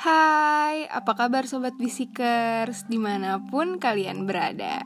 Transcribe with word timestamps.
Hai, 0.00 0.88
apa 0.88 1.12
kabar 1.12 1.44
Sobat 1.44 1.76
Bisikers? 1.76 2.88
Di 2.88 2.96
mana 2.96 3.36
pun 3.36 3.76
kalian 3.76 4.24
berada. 4.24 4.80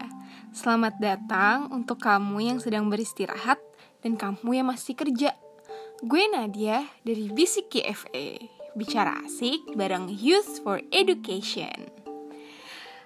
Selamat 0.51 0.99
datang 0.99 1.71
untuk 1.71 2.03
kamu 2.03 2.43
yang 2.43 2.59
sedang 2.59 2.91
beristirahat 2.91 3.63
dan 4.03 4.19
kamu 4.19 4.59
yang 4.59 4.67
masih 4.67 4.99
kerja. 4.99 5.39
Gue 6.03 6.27
Nadia 6.27 6.83
dari 7.07 7.31
Bisik 7.31 7.71
KFE 7.71 8.43
Bicara 8.75 9.23
asik 9.23 9.79
bareng 9.79 10.11
Youth 10.11 10.59
for 10.67 10.83
Education. 10.91 11.95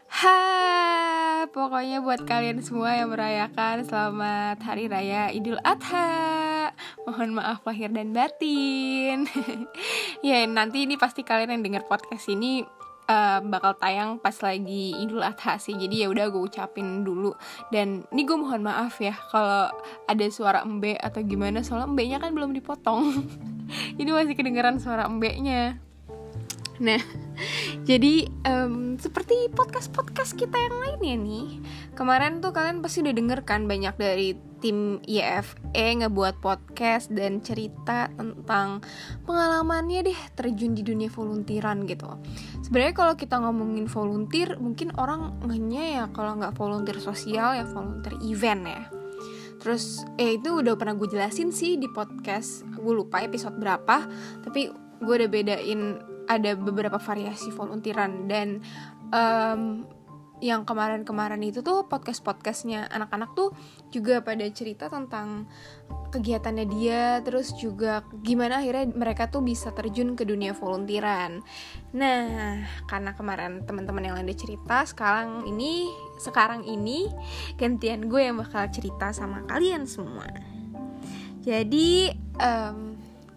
Ha, 0.09 1.45
pokoknya 1.53 2.01
buat 2.01 2.25
kalian 2.25 2.65
semua 2.65 2.97
yang 2.97 3.13
merayakan 3.13 3.85
selamat 3.85 4.65
hari 4.65 4.89
raya 4.89 5.29
Idul 5.29 5.61
Adha. 5.61 6.38
Mohon 7.09 7.41
maaf 7.41 7.65
lahir 7.65 7.89
dan 7.89 8.13
batin. 8.13 9.25
ya 10.29 10.45
nanti 10.45 10.85
ini 10.85 11.01
pasti 11.01 11.25
kalian 11.25 11.57
yang 11.57 11.65
dengar 11.65 11.89
podcast 11.89 12.29
ini 12.29 12.61
uh, 13.09 13.41
bakal 13.49 13.73
tayang 13.81 14.21
pas 14.21 14.37
lagi 14.45 14.93
Idul 15.01 15.25
Adha 15.25 15.57
sih. 15.57 15.73
Jadi 15.73 16.05
ya 16.05 16.13
udah 16.13 16.29
gue 16.29 16.43
ucapin 16.45 17.09
dulu. 17.09 17.33
Dan 17.73 18.05
ini 18.13 18.29
gue 18.29 18.37
mohon 18.37 18.61
maaf 18.61 19.01
ya 19.01 19.17
kalau 19.33 19.73
ada 20.05 20.27
suara 20.29 20.61
embe 20.69 21.01
atau 21.01 21.25
gimana 21.25 21.65
soalnya 21.65 21.89
embeknya 21.89 22.19
kan 22.21 22.31
belum 22.37 22.53
dipotong. 22.53 23.25
Jadi 23.99 24.11
masih 24.13 24.37
kedengeran 24.37 24.77
suara 24.77 25.09
embeknya. 25.09 25.88
Nah, 26.79 27.03
jadi 27.89 28.27
um, 28.47 28.95
seperti 28.99 29.51
podcast-podcast 29.51 30.39
kita 30.39 30.55
yang 30.55 30.77
lainnya 30.79 31.17
nih, 31.19 31.49
kemarin 31.99 32.39
tuh 32.39 32.55
kalian 32.55 32.83
pasti 32.83 33.03
udah 33.03 33.15
denger 33.15 33.41
kan 33.43 33.67
banyak 33.67 33.95
dari 33.99 34.39
tim 34.59 34.99
YFE 35.07 36.03
ngebuat 36.03 36.43
podcast 36.43 37.15
dan 37.15 37.39
cerita 37.39 38.11
tentang 38.19 38.83
pengalamannya 39.23 40.11
deh 40.11 40.21
terjun 40.35 40.75
di 40.75 40.83
dunia 40.83 41.07
volunteeran 41.11 41.87
gitu. 41.87 42.11
Sebenarnya 42.67 42.95
kalau 42.95 43.15
kita 43.15 43.39
ngomongin 43.39 43.87
volunteer, 43.87 44.59
mungkin 44.59 44.91
orang 44.99 45.39
ngehnya 45.47 45.85
ya 45.95 46.05
kalau 46.11 46.39
nggak 46.39 46.59
volunteer 46.59 46.99
sosial 46.99 47.55
ya 47.55 47.65
volunteer 47.71 48.19
event 48.27 48.63
ya. 48.67 48.83
Terus 49.59 50.07
eh 50.19 50.39
itu 50.39 50.63
udah 50.63 50.79
pernah 50.79 50.95
gue 50.95 51.11
jelasin 51.11 51.51
sih 51.51 51.79
di 51.79 51.91
podcast, 51.91 52.67
gue 52.79 52.95
lupa 52.95 53.23
episode 53.23 53.59
berapa, 53.59 54.07
tapi 54.43 54.71
gue 54.99 55.15
udah 55.15 55.31
bedain 55.31 55.83
ada 56.29 56.55
beberapa 56.55 57.01
variasi 57.01 57.51
volunteeran 57.51 58.29
dan 58.29 58.61
um, 59.11 59.89
yang 60.39 60.63
kemarin-kemarin 60.63 61.43
itu 61.43 61.67
tuh 61.67 61.91
podcast-podcastnya 61.91 62.87
anak-anak 62.95 63.35
tuh 63.35 63.51
juga 63.91 64.23
pada 64.23 64.47
cerita 64.55 64.87
tentang 64.87 65.51
kegiatannya 66.15 66.67
dia 66.71 67.19
terus 67.27 67.59
juga 67.59 68.07
gimana 68.23 68.63
akhirnya 68.63 68.87
mereka 68.95 69.27
tuh 69.27 69.43
bisa 69.43 69.75
terjun 69.75 70.15
ke 70.15 70.23
dunia 70.23 70.55
volunteeran 70.55 71.43
nah 71.91 72.63
karena 72.87 73.19
kemarin 73.19 73.67
teman-teman 73.67 74.07
yang 74.07 74.15
lain 74.15 74.31
cerita 74.39 74.87
sekarang 74.87 75.43
ini 75.51 75.91
sekarang 76.19 76.67
ini 76.67 77.11
gantian 77.59 78.11
gue 78.11 78.23
yang 78.23 78.43
bakal 78.43 78.67
cerita 78.69 79.15
sama 79.15 79.47
kalian 79.47 79.87
semua. 79.87 80.27
Jadi 81.47 82.13
um, 82.43 82.88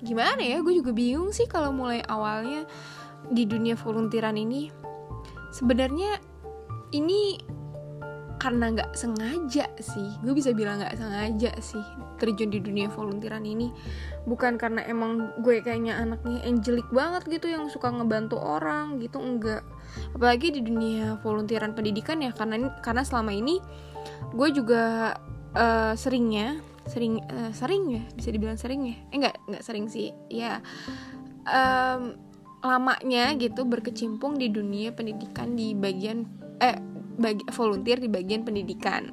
gimana 0.01 0.41
ya 0.41 0.59
gue 0.65 0.73
juga 0.73 0.91
bingung 0.91 1.29
sih 1.29 1.45
kalau 1.45 1.69
mulai 1.69 2.01
awalnya 2.05 2.65
di 3.29 3.45
dunia 3.45 3.77
volunteeran 3.77 4.37
ini. 4.37 4.73
Sebenarnya 5.53 6.17
ini 6.91 7.37
karena 8.41 8.73
nggak 8.73 8.97
sengaja 8.97 9.69
sih 9.77 10.09
gue 10.25 10.33
bisa 10.33 10.49
bilang 10.49 10.81
nggak 10.81 10.97
sengaja 10.97 11.53
sih 11.61 11.85
terjun 12.17 12.49
di 12.49 12.57
dunia 12.57 12.89
volunteeran 12.89 13.45
ini. 13.45 13.69
Bukan 14.25 14.57
karena 14.57 14.81
emang 14.89 15.29
gue 15.45 15.61
kayaknya 15.61 16.01
anaknya 16.01 16.41
angelic 16.49 16.89
banget 16.89 17.29
gitu 17.29 17.53
yang 17.53 17.69
suka 17.69 17.93
ngebantu 17.93 18.41
orang 18.41 18.97
gitu 18.97 19.21
enggak. 19.21 19.61
Apalagi 20.17 20.57
di 20.57 20.61
dunia 20.65 21.21
volunteeran 21.21 21.77
pendidikan 21.77 22.17
ya 22.25 22.33
karena 22.33 22.73
karena 22.81 23.05
selama 23.05 23.29
ini 23.29 23.61
gue 24.33 24.49
juga 24.49 25.13
uh, 25.53 25.93
seringnya 25.93 26.70
sering 26.89 27.21
uh, 27.29 27.51
sering 27.53 27.83
ya 27.89 28.03
bisa 28.15 28.29
dibilang 28.33 28.57
sering 28.57 28.81
ya. 28.87 28.95
Eh 29.13 29.17
nggak 29.21 29.35
nggak 29.49 29.63
sering 29.63 29.85
sih 29.91 30.13
ya. 30.31 30.63
Um, 31.45 32.17
lamanya 32.61 33.33
gitu 33.41 33.65
berkecimpung 33.65 34.37
di 34.37 34.53
dunia 34.53 34.93
pendidikan 34.93 35.57
di 35.57 35.73
bagian 35.73 36.29
eh 36.61 36.77
bagi 37.17 37.41
volunteer 37.49 37.97
di 37.97 38.09
bagian 38.09 38.45
pendidikan 38.45 39.09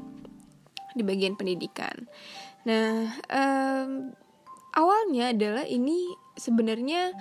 di 0.93 1.03
bagian 1.05 1.34
pendidikan. 1.37 2.09
Nah 2.69 3.09
um, 3.33 4.12
awalnya 4.77 5.33
adalah 5.33 5.65
ini 5.65 6.12
sebenarnya 6.37 7.17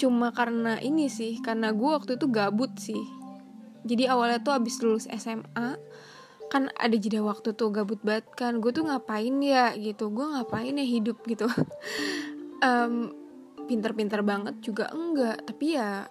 cuma 0.00 0.32
karena 0.32 0.80
ini 0.80 1.12
sih 1.12 1.36
karena 1.44 1.76
gue 1.76 1.90
waktu 1.90 2.16
itu 2.16 2.26
gabut 2.32 2.72
sih. 2.80 3.04
Jadi 3.84 4.08
awalnya 4.08 4.40
tuh 4.44 4.56
abis 4.56 4.80
lulus 4.84 5.08
SMA 5.08 5.76
kan 6.50 6.66
ada 6.74 6.96
jeda 6.98 7.22
waktu 7.22 7.54
tuh 7.54 7.70
gabut 7.70 8.02
banget 8.02 8.26
kan 8.34 8.58
gue 8.58 8.74
tuh 8.74 8.82
ngapain 8.82 9.38
ya 9.38 9.70
gitu 9.78 10.10
gue 10.10 10.26
ngapain 10.26 10.74
ya 10.74 10.86
hidup 10.86 11.22
gitu. 11.24 11.46
Um, 12.60 13.16
pinter-pinter 13.64 14.20
banget 14.20 14.60
juga 14.60 14.92
enggak 14.92 15.48
tapi 15.48 15.72
ya 15.72 16.04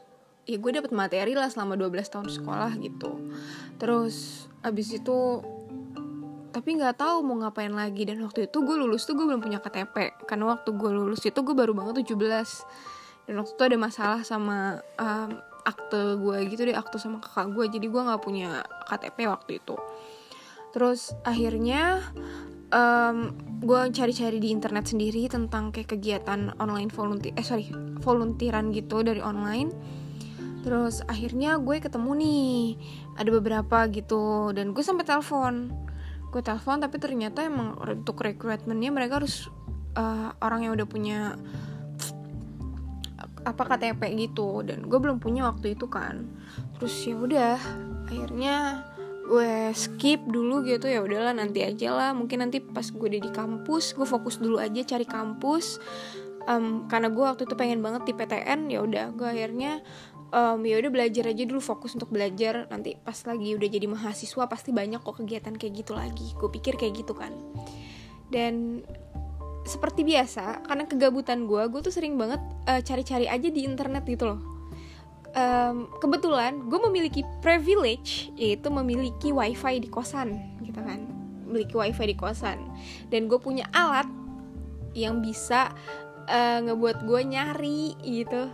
ya 0.49 0.57
gue 0.57 0.71
dapet 0.73 0.89
materi 0.89 1.37
lah 1.37 1.45
selama 1.45 1.77
12 1.77 2.09
tahun 2.09 2.25
sekolah 2.25 2.73
gitu. 2.81 3.29
Terus 3.77 4.49
abis 4.65 4.97
itu 4.97 5.45
tapi 6.49 6.75
nggak 6.75 6.97
tahu 6.97 7.21
mau 7.21 7.37
ngapain 7.45 7.69
lagi 7.69 8.09
dan 8.09 8.17
waktu 8.25 8.49
itu 8.49 8.65
gue 8.65 8.75
lulus 8.81 9.05
tuh 9.05 9.13
gue 9.13 9.29
belum 9.29 9.41
punya 9.45 9.61
KTP 9.61 10.25
karena 10.25 10.49
waktu 10.49 10.73
gue 10.73 10.89
lulus 10.89 11.21
itu 11.21 11.37
gue 11.37 11.53
baru 11.53 11.77
banget 11.77 12.01
17 12.09 13.29
dan 13.29 13.33
waktu 13.37 13.53
itu 13.53 13.63
ada 13.69 13.77
masalah 13.77 14.21
sama 14.25 14.81
um, 14.97 15.37
akte 15.61 16.17
gue 16.17 16.37
gitu 16.49 16.65
deh 16.65 16.73
akte 16.73 16.97
sama 16.97 17.21
kakak 17.21 17.53
gue 17.53 17.65
jadi 17.77 17.85
gue 17.85 18.01
nggak 18.01 18.21
punya 18.25 18.65
KTP 18.89 19.29
waktu 19.29 19.61
itu 19.61 19.77
terus 20.69 21.11
akhirnya 21.25 22.03
um, 22.73 23.33
gue 23.59 23.81
cari-cari 23.91 24.39
di 24.39 24.55
internet 24.55 24.93
sendiri 24.93 25.27
tentang 25.27 25.73
kayak 25.73 25.97
kegiatan 25.97 26.55
online 26.63 26.87
volunteer 26.87 27.35
eh 27.35 27.45
sorry 27.45 27.67
volunteeran 27.99 28.71
gitu 28.71 29.03
dari 29.03 29.19
online. 29.19 29.71
Terus 30.59 31.03
akhirnya 31.07 31.55
gue 31.59 31.79
ketemu 31.79 32.11
nih 32.19 32.55
ada 33.15 33.29
beberapa 33.31 33.87
gitu 33.91 34.51
dan 34.55 34.71
gue 34.71 34.83
sampai 34.83 35.07
telepon. 35.07 35.71
Gue 36.29 36.41
telepon 36.45 36.79
tapi 36.79 36.99
ternyata 37.01 37.43
emang 37.43 37.75
untuk 37.79 38.21
rekrutmennya 38.21 38.91
mereka 38.91 39.23
harus 39.23 39.47
uh, 39.97 40.35
orang 40.43 40.67
yang 40.67 40.73
udah 40.75 40.87
punya 40.87 41.19
apa 43.47 43.63
KTP 43.75 44.29
gitu. 44.29 44.63
Dan 44.63 44.87
gue 44.87 44.99
belum 44.99 45.19
punya 45.23 45.47
waktu 45.47 45.75
itu 45.79 45.87
kan. 45.87 46.27
Terus 46.79 46.95
ya 47.07 47.15
udah 47.15 47.57
akhirnya 48.07 48.55
gue 49.29 49.69
skip 49.77 50.25
dulu 50.25 50.65
gitu 50.65 50.89
ya 50.89 51.05
udahlah 51.05 51.37
nanti 51.37 51.61
aja 51.61 51.93
lah. 51.93 52.11
Mungkin 52.17 52.41
nanti 52.41 52.57
pas 52.57 52.89
gue 52.89 53.05
udah 53.05 53.21
di 53.21 53.31
kampus 53.31 53.93
gue 53.93 54.07
fokus 54.09 54.41
dulu 54.41 54.57
aja 54.57 54.81
cari 54.81 55.05
kampus. 55.05 55.77
Um, 56.49 56.89
karena 56.89 57.13
gue 57.13 57.21
waktu 57.21 57.45
itu 57.45 57.53
pengen 57.53 57.85
banget 57.85 58.09
di 58.09 58.13
PTN 58.17 58.73
ya 58.73 58.81
udah 58.81 59.13
gue 59.13 59.27
akhirnya 59.29 59.85
um, 60.33 60.65
ya 60.65 60.81
udah 60.81 60.89
belajar 60.89 61.29
aja 61.29 61.43
dulu 61.45 61.61
fokus 61.61 61.93
untuk 61.93 62.09
belajar. 62.09 62.65
Nanti 62.73 62.97
pas 62.97 63.15
lagi 63.15 63.53
udah 63.53 63.69
jadi 63.69 63.85
mahasiswa 63.85 64.43
pasti 64.49 64.73
banyak 64.73 65.05
kok 65.05 65.21
kegiatan 65.21 65.53
kayak 65.53 65.85
gitu 65.85 65.93
lagi. 65.93 66.33
Gue 66.33 66.49
pikir 66.49 66.81
kayak 66.81 67.05
gitu 67.05 67.13
kan. 67.13 67.31
Dan 68.33 68.81
seperti 69.69 70.01
biasa 70.01 70.65
karena 70.65 70.89
kegabutan 70.89 71.45
gue 71.45 71.61
gue 71.69 71.81
tuh 71.85 71.93
sering 71.93 72.17
banget 72.17 72.41
uh, 72.65 72.81
cari-cari 72.81 73.29
aja 73.29 73.53
di 73.53 73.61
internet 73.69 74.01
gitu 74.09 74.25
loh 74.25 74.58
um, 75.35 75.89
kebetulan 75.99 76.69
gue 76.69 76.79
memiliki 76.89 77.21
privilege 77.43 78.33
yaitu 78.37 78.67
memiliki 78.73 79.33
wifi 79.33 79.81
di 79.81 79.89
kosan 79.89 80.37
gitu 80.63 80.79
kan. 80.81 81.05
Memiliki 81.49 81.75
wifi 81.75 82.05
di 82.13 82.15
kosan. 82.17 82.61
Dan 83.09 83.25
gue 83.25 83.37
punya 83.41 83.65
alat 83.73 84.05
yang 84.93 85.21
bisa 85.21 85.73
uh, 86.29 86.59
ngebuat 86.63 87.05
gue 87.05 87.21
nyari 87.25 87.97
gitu. 88.01 88.49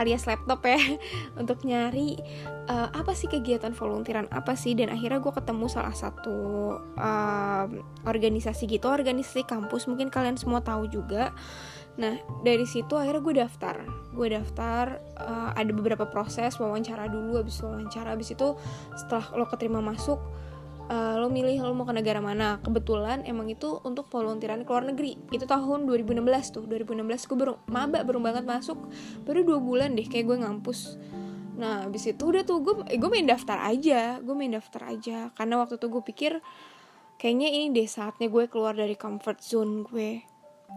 Alias 0.00 0.24
laptop 0.24 0.64
ya 0.64 0.80
untuk 1.40 1.60
nyari 1.68 2.16
uh, 2.72 2.88
apa 2.88 3.12
sih 3.12 3.28
kegiatan 3.28 3.76
volunteeran 3.76 4.30
apa 4.32 4.56
sih? 4.56 4.72
Dan 4.72 4.88
akhirnya 4.88 5.20
gue 5.20 5.32
ketemu 5.34 5.66
salah 5.68 5.92
satu 5.92 6.38
uh, 6.96 7.66
organisasi 8.08 8.64
gitu 8.64 8.88
organisasi 8.88 9.44
kampus. 9.44 9.84
Mungkin 9.90 10.08
kalian 10.08 10.40
semua 10.40 10.64
tahu 10.64 10.88
juga 10.88 11.36
Nah 12.00 12.16
dari 12.40 12.64
situ 12.64 12.96
akhirnya 12.96 13.20
gue 13.20 13.34
daftar. 13.44 13.76
Gue 14.16 14.32
daftar 14.32 14.98
uh, 15.20 15.52
ada 15.52 15.70
beberapa 15.70 16.08
proses 16.08 16.56
wawancara 16.56 17.12
dulu 17.12 17.44
Habis 17.44 17.60
wawancara. 17.60 18.16
Habis 18.16 18.32
itu 18.32 18.56
setelah 18.96 19.28
lo 19.36 19.44
keterima 19.44 19.84
masuk 19.84 20.18
uh, 20.88 21.14
Lo 21.20 21.28
milih 21.28 21.60
lo 21.60 21.76
mau 21.76 21.84
ke 21.84 21.92
negara 21.94 22.18
mana. 22.18 22.58
Kebetulan 22.64 23.22
emang 23.28 23.52
itu 23.52 23.78
untuk 23.84 24.08
volunteeran 24.08 24.64
ke 24.64 24.70
luar 24.72 24.88
negeri. 24.88 25.20
Itu 25.30 25.44
tahun 25.44 25.84
2016 25.84 26.56
tuh. 26.56 26.64
2016 26.66 27.28
gue 27.28 27.38
baru 27.38 27.54
maba 27.68 28.00
baru 28.02 28.18
banget 28.18 28.44
masuk. 28.48 28.80
Baru 29.28 29.44
dua 29.46 29.60
bulan 29.60 29.92
deh 29.92 30.08
kayak 30.08 30.26
gue 30.26 30.36
ngampus. 30.40 30.96
Nah 31.60 31.84
habis 31.84 32.08
itu 32.08 32.24
udah 32.24 32.42
tuh 32.42 32.64
gue 32.64 32.74
eh, 32.88 32.96
gue 32.96 33.10
main 33.12 33.28
daftar 33.28 33.60
aja. 33.68 34.18
Gue 34.24 34.34
main 34.34 34.50
daftar 34.50 34.88
aja. 34.88 35.30
Karena 35.36 35.60
waktu 35.60 35.76
itu 35.76 35.86
gue 35.86 36.02
pikir 36.02 36.34
Kayaknya 37.20 37.52
ini 37.52 37.66
deh 37.76 37.84
saatnya 37.84 38.32
gue 38.32 38.48
keluar 38.48 38.72
dari 38.72 38.96
comfort 38.96 39.44
zone 39.44 39.84
gue. 39.84 40.24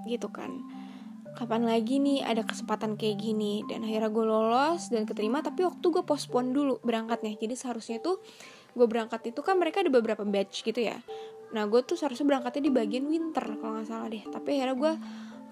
Gitu 0.04 0.28
kan 0.28 0.82
kapan 1.33 1.65
lagi 1.65 1.97
nih 2.00 2.21
ada 2.24 2.45
kesempatan 2.45 2.95
kayak 2.95 3.18
gini? 3.21 3.65
Dan 3.65 3.85
akhirnya 3.85 4.09
gue 4.09 4.25
lolos 4.25 4.89
dan 4.89 5.03
keterima 5.03 5.41
tapi 5.41 5.65
waktu 5.65 5.83
gue 5.83 6.03
postpone 6.06 6.53
dulu 6.53 6.80
berangkatnya. 6.81 7.35
Jadi 7.38 7.53
seharusnya 7.57 7.97
tuh 8.00 8.21
gue 8.74 8.88
berangkat 8.89 9.33
itu 9.33 9.39
kan 9.45 9.57
mereka 9.57 9.81
ada 9.85 9.91
beberapa 9.94 10.25
batch 10.25 10.65
gitu 10.65 10.81
ya. 10.81 10.97
Nah 11.53 11.69
gue 11.69 11.81
tuh 11.85 11.97
seharusnya 11.97 12.25
berangkatnya 12.25 12.69
di 12.69 12.74
bagian 12.74 13.06
winter 13.06 13.45
kalau 13.62 13.77
nggak 13.77 13.88
salah 13.89 14.07
deh. 14.09 14.24
Tapi 14.25 14.50
akhirnya 14.57 14.77
gue 14.77 14.94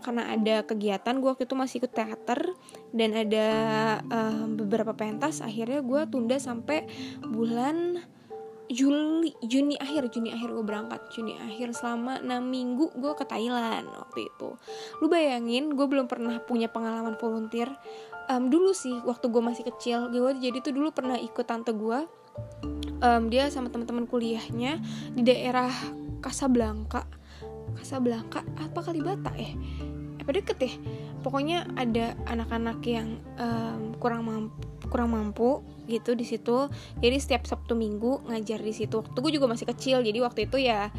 karena 0.01 0.33
ada 0.33 0.55
kegiatan 0.65 1.15
gue 1.21 1.29
waktu 1.29 1.45
itu 1.45 1.53
masih 1.53 1.75
ikut 1.85 1.93
teater 1.93 2.39
dan 2.89 3.09
ada 3.13 3.47
uh, 4.01 4.45
beberapa 4.49 4.97
pentas 4.97 5.45
akhirnya 5.45 5.85
gue 5.85 6.01
tunda 6.09 6.41
sampai 6.41 6.89
bulan 7.21 8.01
Juli 8.71 9.31
Juni 9.45 9.75
akhir 9.77 10.09
Juni 10.11 10.31
akhir 10.33 10.51
gue 10.51 10.65
berangkat. 10.65 11.01
Juni 11.13 11.37
akhir 11.37 11.75
selama 11.75 12.19
6 12.23 12.27
minggu 12.41 12.91
gue 12.97 13.13
ke 13.15 13.23
Thailand 13.27 13.87
waktu 13.91 14.31
itu. 14.31 14.55
Lu 15.03 15.07
bayangin 15.11 15.75
gue 15.75 15.85
belum 15.87 16.07
pernah 16.07 16.39
punya 16.41 16.71
pengalaman 16.71 17.15
volunteer. 17.19 17.69
Um, 18.31 18.47
dulu 18.47 18.71
sih 18.71 18.95
waktu 19.03 19.27
gue 19.27 19.43
masih 19.43 19.63
kecil 19.67 20.07
gue 20.07 20.31
jadi 20.39 20.63
tuh 20.63 20.71
dulu 20.71 20.93
pernah 20.93 21.19
ikut 21.19 21.43
tante 21.43 21.73
gue 21.75 22.05
um, 23.01 23.23
dia 23.27 23.49
sama 23.51 23.67
teman-teman 23.67 24.07
kuliahnya 24.07 24.79
di 25.11 25.21
daerah 25.25 25.71
Casablanca. 26.23 27.03
Casablanca 27.75 28.45
apa 28.59 28.79
Kalibata 28.83 29.31
ya 29.35 29.51
apa 30.21 30.29
deket 30.37 30.57
ya 30.61 30.73
pokoknya 31.25 31.65
ada 31.73 32.13
anak-anak 32.29 32.79
yang 32.85 33.17
um, 33.41 33.97
kurang 33.97 34.29
mampu 34.29 34.53
kurang 34.91 35.15
mampu 35.15 35.63
gitu 35.87 36.19
di 36.19 36.27
situ. 36.27 36.67
Jadi 36.99 37.15
setiap 37.15 37.47
sabtu 37.47 37.79
minggu 37.79 38.27
ngajar 38.27 38.59
di 38.59 38.75
situ. 38.75 38.99
Waktu 38.99 39.15
gue 39.23 39.31
juga 39.39 39.47
masih 39.47 39.71
kecil. 39.71 40.03
Jadi 40.03 40.19
waktu 40.19 40.51
itu 40.51 40.59
ya 40.59 40.91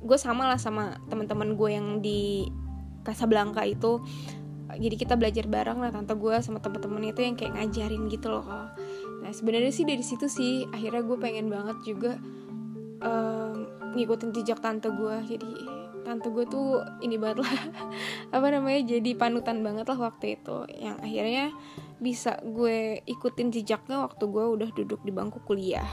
gue 0.00 0.16
sama 0.16 0.48
lah 0.48 0.56
sama 0.56 0.96
teman-teman 1.12 1.52
gue 1.52 1.68
yang 1.68 2.00
di 2.00 2.48
Casablanca 3.04 3.60
itu. 3.68 4.00
Jadi 4.72 4.96
kita 4.96 5.20
belajar 5.20 5.44
bareng 5.44 5.76
lah 5.76 5.92
tante 5.92 6.16
gue 6.16 6.40
sama 6.40 6.56
teman-teman 6.56 7.12
itu 7.12 7.20
yang 7.20 7.36
kayak 7.36 7.52
ngajarin 7.52 8.08
gitu 8.08 8.32
loh 8.32 8.48
nah 9.24 9.32
sebenarnya 9.32 9.72
sih 9.72 9.88
dari 9.88 10.04
situ 10.04 10.28
sih 10.28 10.68
akhirnya 10.68 11.00
gue 11.00 11.16
pengen 11.16 11.48
banget 11.48 11.80
juga 11.80 12.20
um, 13.00 13.64
ngikutin 13.96 14.36
jejak 14.36 14.60
tante 14.60 14.92
gue 14.92 15.16
jadi 15.24 15.52
tante 16.04 16.28
gue 16.28 16.44
tuh 16.44 16.84
ini 17.00 17.16
banget 17.16 17.42
lah. 17.42 17.54
Apa 18.36 18.46
namanya 18.52 18.84
jadi 18.84 19.10
panutan 19.16 19.64
banget 19.64 19.88
lah 19.88 19.98
waktu 19.98 20.38
itu. 20.38 20.68
Yang 20.70 20.96
akhirnya 21.00 21.46
bisa 21.98 22.38
gue 22.44 23.00
ikutin 23.08 23.48
jejaknya 23.50 24.04
waktu 24.04 24.24
gue 24.28 24.44
udah 24.44 24.68
duduk 24.76 25.00
di 25.02 25.10
bangku 25.10 25.40
kuliah. 25.48 25.88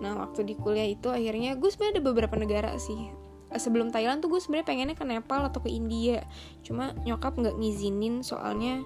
Nah 0.00 0.16
waktu 0.18 0.48
di 0.48 0.54
kuliah 0.56 0.88
itu 0.88 1.12
akhirnya 1.12 1.54
gue 1.54 1.68
sebenarnya 1.68 2.00
ada 2.00 2.04
beberapa 2.04 2.34
negara 2.40 2.70
sih. 2.80 3.12
Sebelum 3.48 3.92
Thailand 3.92 4.20
tuh 4.20 4.32
gue 4.32 4.40
sebenarnya 4.40 4.66
pengennya 4.68 4.96
ke 4.96 5.04
Nepal 5.04 5.44
atau 5.46 5.60
ke 5.60 5.70
India. 5.70 6.24
Cuma 6.64 6.96
nyokap 7.04 7.36
nggak 7.36 7.56
ngizinin 7.60 8.24
soalnya 8.24 8.82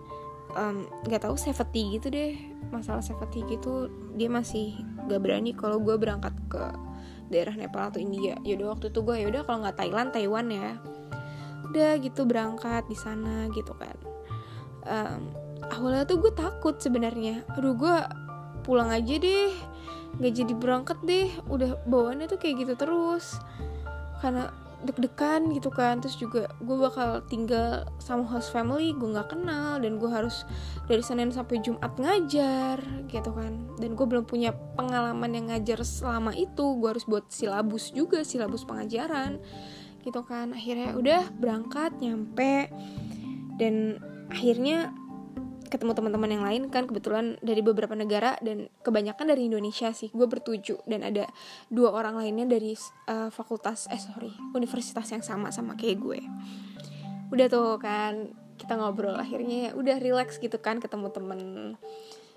nggak 1.07 1.23
um, 1.23 1.25
tahu 1.31 1.37
safety 1.39 1.99
gitu 1.99 2.11
deh. 2.11 2.35
Masalah 2.75 3.01
safety 3.01 3.47
gitu 3.47 3.89
dia 4.19 4.29
masih 4.29 4.77
gak 5.09 5.25
berani 5.25 5.57
kalau 5.57 5.81
gue 5.81 5.97
berangkat 5.97 6.33
ke 6.49 6.92
daerah 7.33 7.57
Nepal 7.57 7.89
atau 7.89 7.99
India. 7.99 8.37
Yaudah 8.45 8.77
waktu 8.77 8.93
itu 8.93 9.01
gue 9.01 9.17
yaudah 9.25 9.43
kalau 9.49 9.65
nggak 9.65 9.77
Thailand 9.81 10.09
Taiwan 10.13 10.47
ya. 10.53 10.77
Udah 11.73 11.91
gitu 11.99 12.29
berangkat 12.29 12.85
di 12.87 12.97
sana 12.97 13.49
gitu 13.57 13.73
kan. 13.75 13.97
Um, 14.85 15.33
awalnya 15.73 16.05
tuh 16.05 16.21
gue 16.21 16.33
takut 16.37 16.77
sebenarnya. 16.77 17.43
Aduh 17.57 17.73
gue 17.73 17.97
pulang 18.63 18.93
aja 18.93 19.17
deh. 19.17 19.51
Nggak 20.21 20.33
jadi 20.37 20.53
berangkat 20.53 20.99
deh. 21.09 21.33
Udah 21.49 21.81
bawaannya 21.89 22.29
tuh 22.29 22.37
kayak 22.37 22.69
gitu 22.69 22.75
terus. 22.77 23.41
Karena 24.21 24.53
deg-degan 24.83 25.55
gitu 25.55 25.71
kan. 25.71 26.03
Terus 26.03 26.19
juga 26.19 26.51
gue 26.61 26.77
bakal 26.79 27.23
tinggal 27.31 27.87
sama 28.03 28.27
host 28.27 28.51
family 28.51 28.95
gue 28.95 29.15
nggak 29.15 29.33
kenal 29.35 29.79
dan 29.79 29.97
gue 29.99 30.11
harus 30.11 30.47
dari 30.91 31.03
senin 31.03 31.31
sampai 31.31 31.63
jumat 31.63 31.95
ngajar 31.99 32.83
gitu 33.09 33.31
kan. 33.33 33.67
Dan 33.79 33.95
gue 33.95 34.07
belum 34.07 34.27
punya 34.27 34.55
pengalaman 34.79 35.31
yang 35.33 35.47
ngajar 35.51 35.83
selama 35.83 36.35
itu. 36.35 36.79
Gue 36.79 36.95
harus 36.95 37.07
buat 37.07 37.27
silabus 37.31 37.95
juga 37.95 38.27
silabus 38.27 38.67
pengajaran 38.67 39.39
gitu 40.03 40.21
kan. 40.27 40.55
Akhirnya 40.55 40.99
udah 40.99 41.31
berangkat 41.39 41.95
nyampe 42.03 42.71
dan 43.61 44.03
akhirnya 44.33 44.91
ketemu 45.73 45.97
teman-teman 45.97 46.29
yang 46.29 46.45
lain 46.45 46.63
kan 46.69 46.85
kebetulan 46.85 47.41
dari 47.41 47.65
beberapa 47.65 47.97
negara 47.97 48.37
dan 48.45 48.69
kebanyakan 48.85 49.33
dari 49.33 49.49
Indonesia 49.49 49.89
sih. 49.97 50.13
Gue 50.13 50.29
bertuju 50.29 50.85
dan 50.85 51.01
ada 51.01 51.25
dua 51.73 51.97
orang 51.97 52.21
lainnya 52.21 52.45
dari 52.45 52.77
uh, 53.09 53.33
fakultas 53.33 53.89
eh 53.89 53.97
sorry 53.97 54.29
universitas 54.53 55.09
yang 55.09 55.25
sama 55.25 55.49
sama 55.49 55.73
kayak 55.73 55.97
gue. 56.05 56.21
Udah 57.33 57.49
tuh 57.49 57.81
kan 57.81 58.29
kita 58.61 58.77
ngobrol 58.77 59.17
akhirnya 59.17 59.73
udah 59.73 59.97
relax 59.97 60.37
gitu 60.37 60.61
kan 60.61 60.77
ketemu 60.77 61.09
temen. 61.09 61.41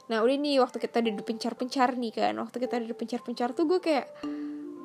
Nah 0.08 0.18
udah 0.24 0.38
nih 0.40 0.64
waktu 0.64 0.80
kita 0.80 1.04
duduk 1.04 1.28
pencar-pencar 1.28 2.00
nih 2.00 2.16
kan 2.16 2.34
waktu 2.40 2.58
kita 2.64 2.80
duduk 2.80 3.04
pencar-pencar 3.04 3.52
tuh 3.52 3.68
gue 3.68 3.84
kayak 3.84 4.08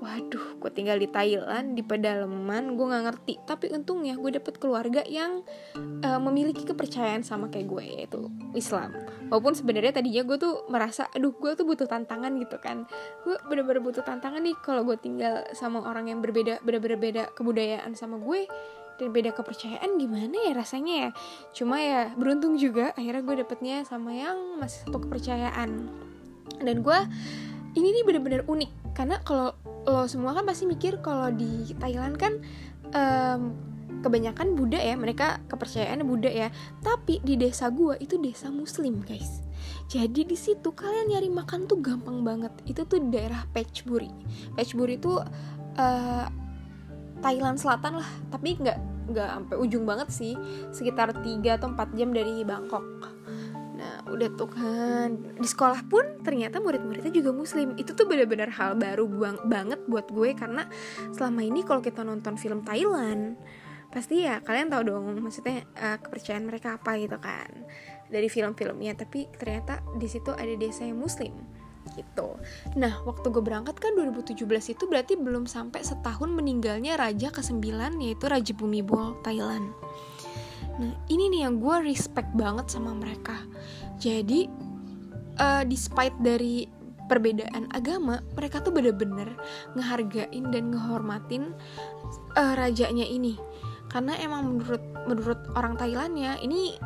waduh 0.01 0.57
gue 0.57 0.71
tinggal 0.73 0.97
di 0.97 1.05
Thailand 1.05 1.77
di 1.77 1.85
pedalaman 1.85 2.75
gue 2.75 2.87
nggak 2.89 3.05
ngerti. 3.05 3.35
Tapi 3.45 3.69
untungnya 3.69 4.17
gue 4.17 4.33
dapet 4.33 4.57
keluarga 4.57 5.05
yang 5.05 5.45
uh, 5.77 6.21
memiliki 6.21 6.65
kepercayaan 6.65 7.21
sama 7.21 7.53
kayak 7.53 7.69
gue 7.69 7.85
yaitu 7.85 8.21
Islam. 8.57 8.97
Walaupun 9.29 9.53
sebenarnya 9.53 10.01
tadinya 10.01 10.25
gue 10.25 10.41
tuh 10.41 10.65
merasa 10.73 11.07
aduh 11.13 11.37
gue 11.37 11.53
tuh 11.53 11.69
butuh 11.69 11.85
tantangan 11.85 12.33
gitu 12.41 12.57
kan. 12.57 12.89
Gue 13.29 13.37
bener-bener 13.47 13.85
butuh 13.85 14.01
tantangan 14.01 14.41
nih 14.41 14.57
kalau 14.65 14.89
gue 14.89 14.97
tinggal 14.97 15.45
sama 15.53 15.85
orang 15.85 16.09
yang 16.09 16.25
berbeda 16.25 16.65
bener-bener 16.65 16.97
beda 16.97 17.23
kebudayaan 17.37 17.93
sama 17.93 18.17
gue 18.17 18.49
dan 18.97 19.17
beda 19.17 19.33
kepercayaan 19.37 20.01
gimana 20.01 20.37
ya 20.49 20.53
rasanya 20.57 20.95
ya? 20.97 21.11
Cuma 21.53 21.77
ya 21.77 22.09
beruntung 22.17 22.57
juga 22.57 22.97
akhirnya 22.97 23.21
gue 23.21 23.37
dapetnya 23.45 23.77
sama 23.85 24.17
yang 24.17 24.57
masih 24.57 24.89
satu 24.89 24.97
kepercayaan. 25.05 25.93
Dan 26.61 26.85
gue 26.85 26.99
ini 27.75 27.89
nih 27.95 28.05
bener-bener 28.07 28.43
unik. 28.47 28.95
Karena 28.97 29.23
kalau 29.23 29.55
lo 29.87 30.05
semua 30.07 30.37
kan 30.37 30.45
pasti 30.45 30.69
mikir 30.69 31.01
kalau 31.01 31.33
di 31.33 31.73
Thailand 31.81 32.15
kan 32.21 32.33
um, 32.93 33.41
kebanyakan 34.01 34.57
Buddha 34.57 34.81
ya 34.81 34.97
mereka 34.97 35.43
kepercayaan 35.47 36.03
Buddha 36.05 36.31
ya. 36.31 36.49
Tapi 36.83 37.23
di 37.23 37.37
desa 37.37 37.69
gua 37.71 37.95
itu 38.01 38.17
desa 38.19 38.49
Muslim 38.49 39.05
guys. 39.05 39.45
Jadi 39.91 40.23
di 40.23 40.39
situ 40.39 40.71
kalian 40.71 41.11
nyari 41.11 41.29
makan 41.31 41.67
tuh 41.67 41.83
gampang 41.83 42.23
banget. 42.23 42.55
Itu 42.65 42.87
tuh 42.87 43.03
daerah 43.11 43.45
Pechburi. 43.51 44.11
Pechburi 44.55 44.97
itu 44.97 45.19
uh, 45.19 46.27
Thailand 47.21 47.59
Selatan 47.59 47.99
lah. 47.99 48.11
Tapi 48.31 48.57
nggak 48.57 48.79
nggak 49.11 49.29
sampai 49.35 49.57
ujung 49.59 49.85
banget 49.85 50.09
sih. 50.15 50.35
Sekitar 50.71 51.11
3 51.13 51.59
atau 51.59 51.69
4 51.75 51.99
jam 51.99 52.15
dari 52.15 52.47
Bangkok 52.47 53.10
Nah 53.81 54.05
udah 54.13 54.29
tuh 54.37 54.51
kan 54.53 55.09
Di 55.41 55.49
sekolah 55.49 55.89
pun 55.89 56.21
ternyata 56.21 56.61
murid-muridnya 56.61 57.09
juga 57.09 57.33
muslim 57.33 57.73
Itu 57.81 57.97
tuh 57.97 58.05
bener-bener 58.05 58.53
hal 58.53 58.77
baru 58.77 59.09
bang 59.09 59.39
banget 59.49 59.81
buat 59.89 60.13
gue 60.13 60.37
Karena 60.37 60.69
selama 61.17 61.41
ini 61.41 61.65
kalau 61.65 61.81
kita 61.81 62.05
nonton 62.05 62.37
film 62.37 62.61
Thailand 62.61 63.41
Pasti 63.89 64.29
ya 64.29 64.45
kalian 64.45 64.69
tahu 64.69 64.83
dong 64.85 65.05
Maksudnya 65.25 65.65
uh, 65.81 65.97
kepercayaan 65.97 66.45
mereka 66.45 66.77
apa 66.77 67.01
gitu 67.01 67.17
kan 67.17 67.49
Dari 68.13 68.29
film-filmnya 68.29 68.93
Tapi 69.01 69.33
ternyata 69.33 69.81
di 69.97 70.07
situ 70.07 70.31
ada 70.37 70.53
desa 70.61 70.85
yang 70.85 71.01
muslim 71.01 71.33
gitu. 71.97 72.39
Nah, 72.79 73.03
waktu 73.03 73.33
gue 73.33 73.43
berangkat 73.43 73.77
kan 73.81 73.97
2017 73.97 74.47
itu 74.47 74.85
berarti 74.87 75.19
belum 75.19 75.49
sampai 75.49 75.83
setahun 75.83 76.31
meninggalnya 76.31 76.95
raja 76.95 77.35
ke-9 77.35 77.67
yaitu 77.99 78.25
Raja 78.31 78.53
Bumibol 78.55 79.19
Thailand. 79.27 79.75
Nah 80.81 80.97
ini 81.13 81.29
nih 81.29 81.45
yang 81.45 81.61
gue 81.61 81.77
respect 81.85 82.33
banget 82.33 82.73
sama 82.73 82.97
mereka. 82.97 83.37
Jadi 84.01 84.49
uh, 85.37 85.63
despite 85.69 86.17
dari 86.25 86.65
perbedaan 87.11 87.69
agama, 87.75 88.23
mereka 88.39 88.63
tuh 88.63 88.73
bener-bener 88.73 89.29
ngehargain 89.77 90.49
dan 90.49 90.73
ngehormatin 90.73 91.53
uh, 92.41 92.55
rajanya 92.57 93.05
ini. 93.05 93.37
Karena 93.91 94.17
emang 94.23 94.57
menurut 94.57 94.85
menurut 95.05 95.41
orang 95.59 95.75
Thailand 95.75 96.15
ya 96.15 96.39
ini 96.39 96.79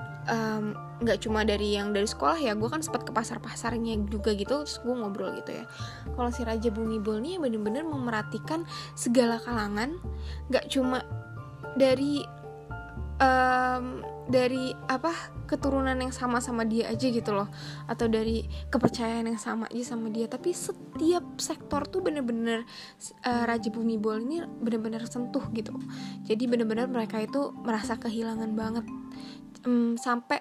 nggak 1.04 1.18
um, 1.20 1.22
cuma 1.22 1.44
dari 1.44 1.76
yang 1.76 1.92
dari 1.92 2.08
sekolah 2.08 2.40
ya 2.40 2.56
gue 2.56 2.64
kan 2.64 2.80
sempat 2.80 3.04
ke 3.04 3.12
pasar 3.12 3.44
pasarnya 3.44 4.00
juga 4.08 4.32
gitu 4.32 4.64
terus 4.64 4.80
gue 4.80 4.94
ngobrol 4.96 5.36
gitu 5.36 5.60
ya 5.60 5.64
kalau 6.16 6.32
si 6.32 6.40
raja 6.48 6.72
Bungibol 6.72 7.20
ini 7.20 7.36
bener-bener 7.36 7.84
memerhatikan 7.84 8.64
segala 8.96 9.36
kalangan 9.44 10.00
nggak 10.48 10.64
cuma 10.72 11.04
dari 11.76 12.24
um, 13.20 14.02
dari 14.24 14.72
apa 14.88 15.12
keturunan 15.44 15.92
yang 15.92 16.12
sama 16.12 16.40
sama 16.40 16.64
dia 16.64 16.88
aja 16.88 17.06
gitu 17.06 17.30
loh. 17.36 17.48
Atau 17.86 18.08
dari 18.08 18.46
kepercayaan 18.72 19.28
yang 19.28 19.40
sama 19.40 19.68
aja 19.68 19.94
sama 19.94 20.08
dia. 20.08 20.26
Tapi 20.26 20.50
setiap 20.54 21.24
sektor 21.36 21.84
tuh 21.86 22.00
bener-bener 22.00 22.64
uh, 23.26 23.44
Raja 23.44 23.68
Bumi 23.68 24.00
Bol 24.00 24.24
ini 24.24 24.40
bener-bener 24.42 25.04
sentuh 25.04 25.44
gitu. 25.52 25.76
Jadi 26.24 26.44
bener-bener 26.48 26.88
mereka 26.88 27.20
itu 27.20 27.52
merasa 27.62 28.00
kehilangan 28.00 28.50
banget. 28.56 28.86
Um, 29.64 29.96
sampai 29.96 30.40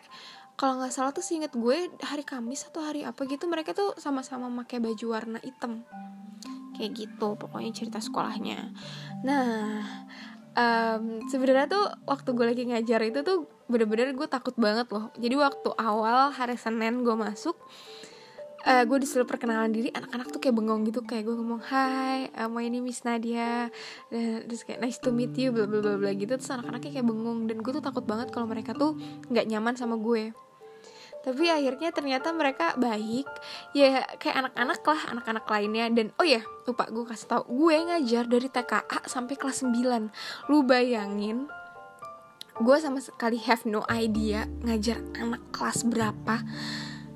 kalau 0.53 0.77
nggak 0.77 0.93
salah 0.93 1.11
tuh 1.11 1.25
seinget 1.25 1.51
gue 1.57 1.89
hari 2.05 2.21
Kamis 2.21 2.69
atau 2.69 2.85
hari 2.85 3.01
apa 3.01 3.25
gitu 3.25 3.49
mereka 3.49 3.73
tuh 3.73 3.97
sama-sama 3.97 4.47
pakai 4.63 4.79
baju 4.79 5.05
warna 5.09 5.39
hitam. 5.41 5.81
Kayak 6.73 6.91
gitu 7.05 7.37
pokoknya 7.37 7.71
cerita 7.73 7.99
sekolahnya. 8.01 8.73
Nah 9.25 9.81
um, 10.53 11.03
sebenarnya 11.29 11.67
tuh 11.69 11.85
waktu 12.05 12.29
gue 12.33 12.45
lagi 12.45 12.63
ngajar 12.69 13.01
itu 13.05 13.19
tuh 13.25 13.49
bener-bener 13.67 14.13
gue 14.13 14.27
takut 14.29 14.53
banget 14.57 14.89
loh. 14.93 15.09
Jadi 15.17 15.35
waktu 15.37 15.69
awal 15.77 16.33
hari 16.33 16.55
senin 16.57 17.01
gue 17.01 17.15
masuk 17.15 17.57
uh, 18.63 18.83
gue 18.87 18.97
disuruh 19.03 19.27
perkenalan 19.27 19.71
diri 19.71 19.91
anak-anak 19.91 20.31
tuh 20.31 20.39
kayak 20.39 20.55
bengong 20.55 20.87
gitu. 20.87 21.03
Kayak 21.03 21.31
gue 21.31 21.35
ngomong 21.35 21.61
hai 21.67 22.31
uh, 22.33 22.49
my 22.49 22.65
name 22.67 22.87
is 22.89 23.01
Nadia. 23.03 23.67
Dan 24.07 24.47
terus 24.47 24.63
kayak 24.63 24.79
nice 24.83 24.99
to 24.99 25.09
meet 25.11 25.35
you 25.35 25.51
bla 25.51 25.67
bla 25.67 25.79
bla 25.83 25.95
bla 25.99 26.11
gitu. 26.15 26.35
Terus 26.35 26.51
anak-anaknya 26.53 26.91
kayak 26.99 27.07
bengong. 27.07 27.49
Dan 27.49 27.61
gue 27.61 27.71
tuh 27.73 27.83
takut 27.83 28.03
banget 28.05 28.29
kalau 28.31 28.47
mereka 28.47 28.71
tuh 28.75 28.95
nggak 29.29 29.45
nyaman 29.47 29.75
sama 29.75 29.99
gue 29.99 30.33
tapi 31.23 31.47
akhirnya 31.47 31.89
ternyata 31.95 32.35
mereka 32.35 32.75
baik. 32.75 33.25
Ya 33.71 34.03
kayak 34.19 34.51
anak-anak 34.51 34.81
lah 34.83 35.01
anak-anak 35.15 35.45
lainnya. 35.47 35.85
Dan 35.87 36.11
oh 36.19 36.27
ya 36.27 36.43
lupa 36.67 36.91
gue 36.91 37.07
kasih 37.07 37.27
tau. 37.31 37.43
Gue 37.47 37.79
ngajar 37.79 38.27
dari 38.27 38.51
TKA 38.51 39.07
sampai 39.07 39.35
kelas 39.39 39.63
9 39.63 40.51
lu 40.51 40.67
bayangin 40.67 41.47
gue 42.53 42.77
sama 42.77 43.01
sekali 43.01 43.41
have 43.41 43.65
no 43.65 43.81
idea 43.89 44.45
ngajar 44.61 45.01
anak 45.17 45.41
kelas 45.49 45.89
berapa. 45.89 46.45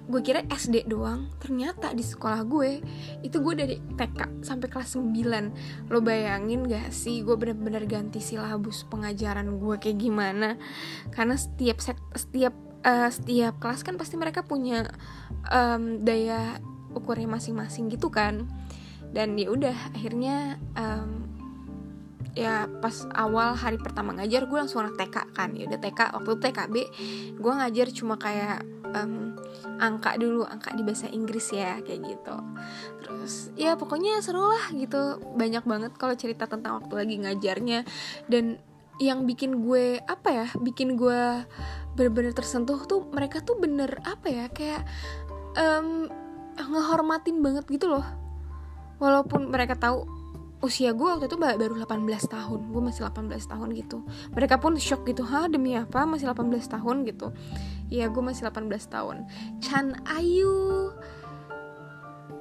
Gue 0.07 0.23
kira 0.23 0.41
SD 0.47 0.87
doang. 0.87 1.27
Ternyata 1.37 1.91
di 1.91 2.01
sekolah 2.01 2.41
gue 2.47 2.79
itu 3.21 3.37
gue 3.43 3.53
dari 3.53 3.75
TK 3.77 4.41
sampai 4.41 4.67
kelas 4.71 4.97
9 4.97 5.91
lo 5.91 5.99
bayangin 5.99 6.63
gak 6.65 6.95
sih 6.95 7.21
gue 7.21 7.35
bener-bener 7.35 7.83
ganti 7.85 8.23
silabus 8.23 8.87
pengajaran 8.87 9.59
gue 9.59 9.75
kayak 9.77 9.99
gimana? 9.99 10.55
Karena 11.11 11.35
setiap 11.35 11.83
set, 11.83 11.99
setiap 12.15 12.55
uh, 12.87 13.09
setiap 13.11 13.59
kelas 13.59 13.83
kan 13.83 13.99
pasti 13.99 14.15
mereka 14.15 14.47
punya 14.47 14.87
um, 15.51 15.99
daya 16.01 16.57
ukurnya 16.95 17.27
masing-masing 17.27 17.91
gitu 17.91 18.07
kan. 18.07 18.47
Dan 19.11 19.35
ya 19.35 19.51
udah 19.51 19.75
akhirnya 19.91 20.55
um, 20.79 21.27
ya 22.37 22.69
pas 22.79 23.03
awal 23.17 23.57
hari 23.57 23.81
pertama 23.81 24.13
ngajar 24.13 24.45
gue 24.47 24.57
langsung 24.57 24.81
anak 24.87 24.95
TK 24.95 25.17
kan. 25.35 25.51
Ya 25.53 25.67
udah 25.67 25.79
TK 25.83 25.99
waktu 26.15 26.29
itu 26.31 26.39
TKB 26.47 26.75
gue 27.35 27.53
ngajar 27.53 27.87
cuma 27.91 28.15
kayak 28.15 28.63
um, 28.95 29.35
angka 29.77 30.15
dulu 30.15 30.47
angka 30.47 30.71
di 30.73 30.81
bahasa 30.81 31.11
Inggris 31.11 31.51
ya 31.51 31.83
kayak 31.83 32.01
gitu. 32.07 32.37
Terus 33.03 33.33
ya 33.59 33.75
pokoknya 33.75 34.23
seru 34.23 34.47
lah 34.47 34.71
gitu. 34.71 35.19
Banyak 35.35 35.63
banget 35.67 35.91
kalau 35.99 36.15
cerita 36.15 36.47
tentang 36.47 36.81
waktu 36.83 36.93
lagi 36.95 37.15
ngajarnya. 37.19 37.79
Dan 38.29 38.57
yang 38.97 39.29
bikin 39.29 39.61
gue 39.61 40.01
apa 40.09 40.29
ya 40.33 40.47
bikin 40.57 40.97
gue 40.97 41.45
bener-bener 41.97 42.29
tersentuh 42.37 42.85
tuh 42.85 43.09
mereka 43.09 43.41
tuh 43.41 43.57
bener 43.57 43.97
apa 44.05 44.29
ya 44.29 44.45
kayak 44.53 44.85
um, 45.57 46.05
ngehormatin 46.53 47.41
banget 47.41 47.65
gitu 47.65 47.89
loh. 47.89 48.05
Walaupun 49.01 49.49
mereka 49.49 49.73
tahu 49.73 50.05
usia 50.57 50.89
gue 50.89 51.05
waktu 51.05 51.29
itu 51.29 51.37
baru 51.37 51.77
18 51.85 52.01
tahun 52.33 52.59
gue 52.73 52.81
masih 52.81 53.01
18 53.09 53.33
tahun 53.33 53.67
gitu. 53.77 54.05
Mereka 54.33 54.61
pun 54.61 54.77
shock 54.77 55.05
gitu 55.09 55.25
ha 55.25 55.49
demi 55.49 55.73
apa? 55.73 56.05
Masih 56.05 56.29
18 56.29 56.53
tahun? 56.69 57.05
gitu. 57.09 57.33
Ya 57.89 58.09
gue 58.09 58.21
masih 58.21 58.45
18 58.45 58.69
tahun. 58.93 59.25
Chan 59.61 59.97
Ayu 60.05 60.93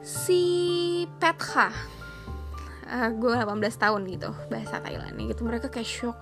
si 0.04 0.42
Petha 1.16 1.72
uh, 2.88 3.10
gue 3.10 3.32
18 3.32 3.56
tahun 3.76 4.02
gitu 4.08 4.30
bahasa 4.52 4.80
Thailand 4.84 5.16
gitu. 5.16 5.44
Mereka 5.44 5.68
kayak 5.72 5.88
shock. 5.88 6.16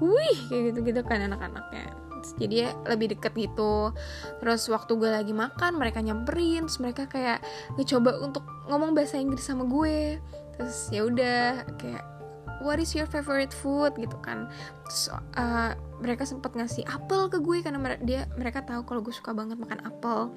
Wih 0.00 0.40
kayak 0.48 0.72
gitu 0.72 0.78
gitu 0.92 1.00
kan 1.04 1.24
anak-anaknya 1.24 2.05
jadi 2.36 2.54
ya 2.54 2.70
lebih 2.88 3.16
deket 3.16 3.32
gitu. 3.36 3.92
Terus 4.40 4.62
waktu 4.72 4.92
gue 4.96 5.10
lagi 5.10 5.32
makan 5.32 5.76
mereka 5.76 6.00
nyamperin 6.00 6.68
terus 6.68 6.80
mereka 6.80 7.08
kayak 7.10 7.42
ngecoba 7.76 8.20
untuk 8.22 8.44
ngomong 8.70 8.96
bahasa 8.96 9.20
Inggris 9.20 9.44
sama 9.44 9.64
gue. 9.66 10.20
Terus 10.56 10.76
ya 10.88 11.04
udah 11.04 11.66
kayak 11.76 12.04
what 12.64 12.80
is 12.80 12.96
your 12.96 13.08
favorite 13.08 13.52
food? 13.52 13.92
gitu 14.00 14.16
kan. 14.24 14.48
Terus 14.88 15.12
uh, 15.36 15.76
mereka 16.00 16.24
sempat 16.24 16.56
ngasih 16.56 16.86
apel 16.88 17.28
ke 17.28 17.38
gue 17.40 17.60
karena 17.60 17.78
dia 18.00 18.28
mereka 18.36 18.64
tahu 18.64 18.84
kalau 18.86 19.00
gue 19.04 19.14
suka 19.14 19.36
banget 19.36 19.60
makan 19.60 19.80
apel. 19.84 20.32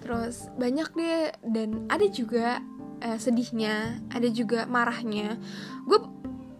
Terus 0.00 0.48
banyak 0.56 0.88
deh 0.96 1.28
dan 1.44 1.84
ada 1.92 2.06
juga 2.08 2.64
uh, 3.04 3.18
sedihnya 3.20 4.00
ada 4.14 4.28
juga 4.32 4.64
marahnya. 4.64 5.36
Gue 5.84 6.00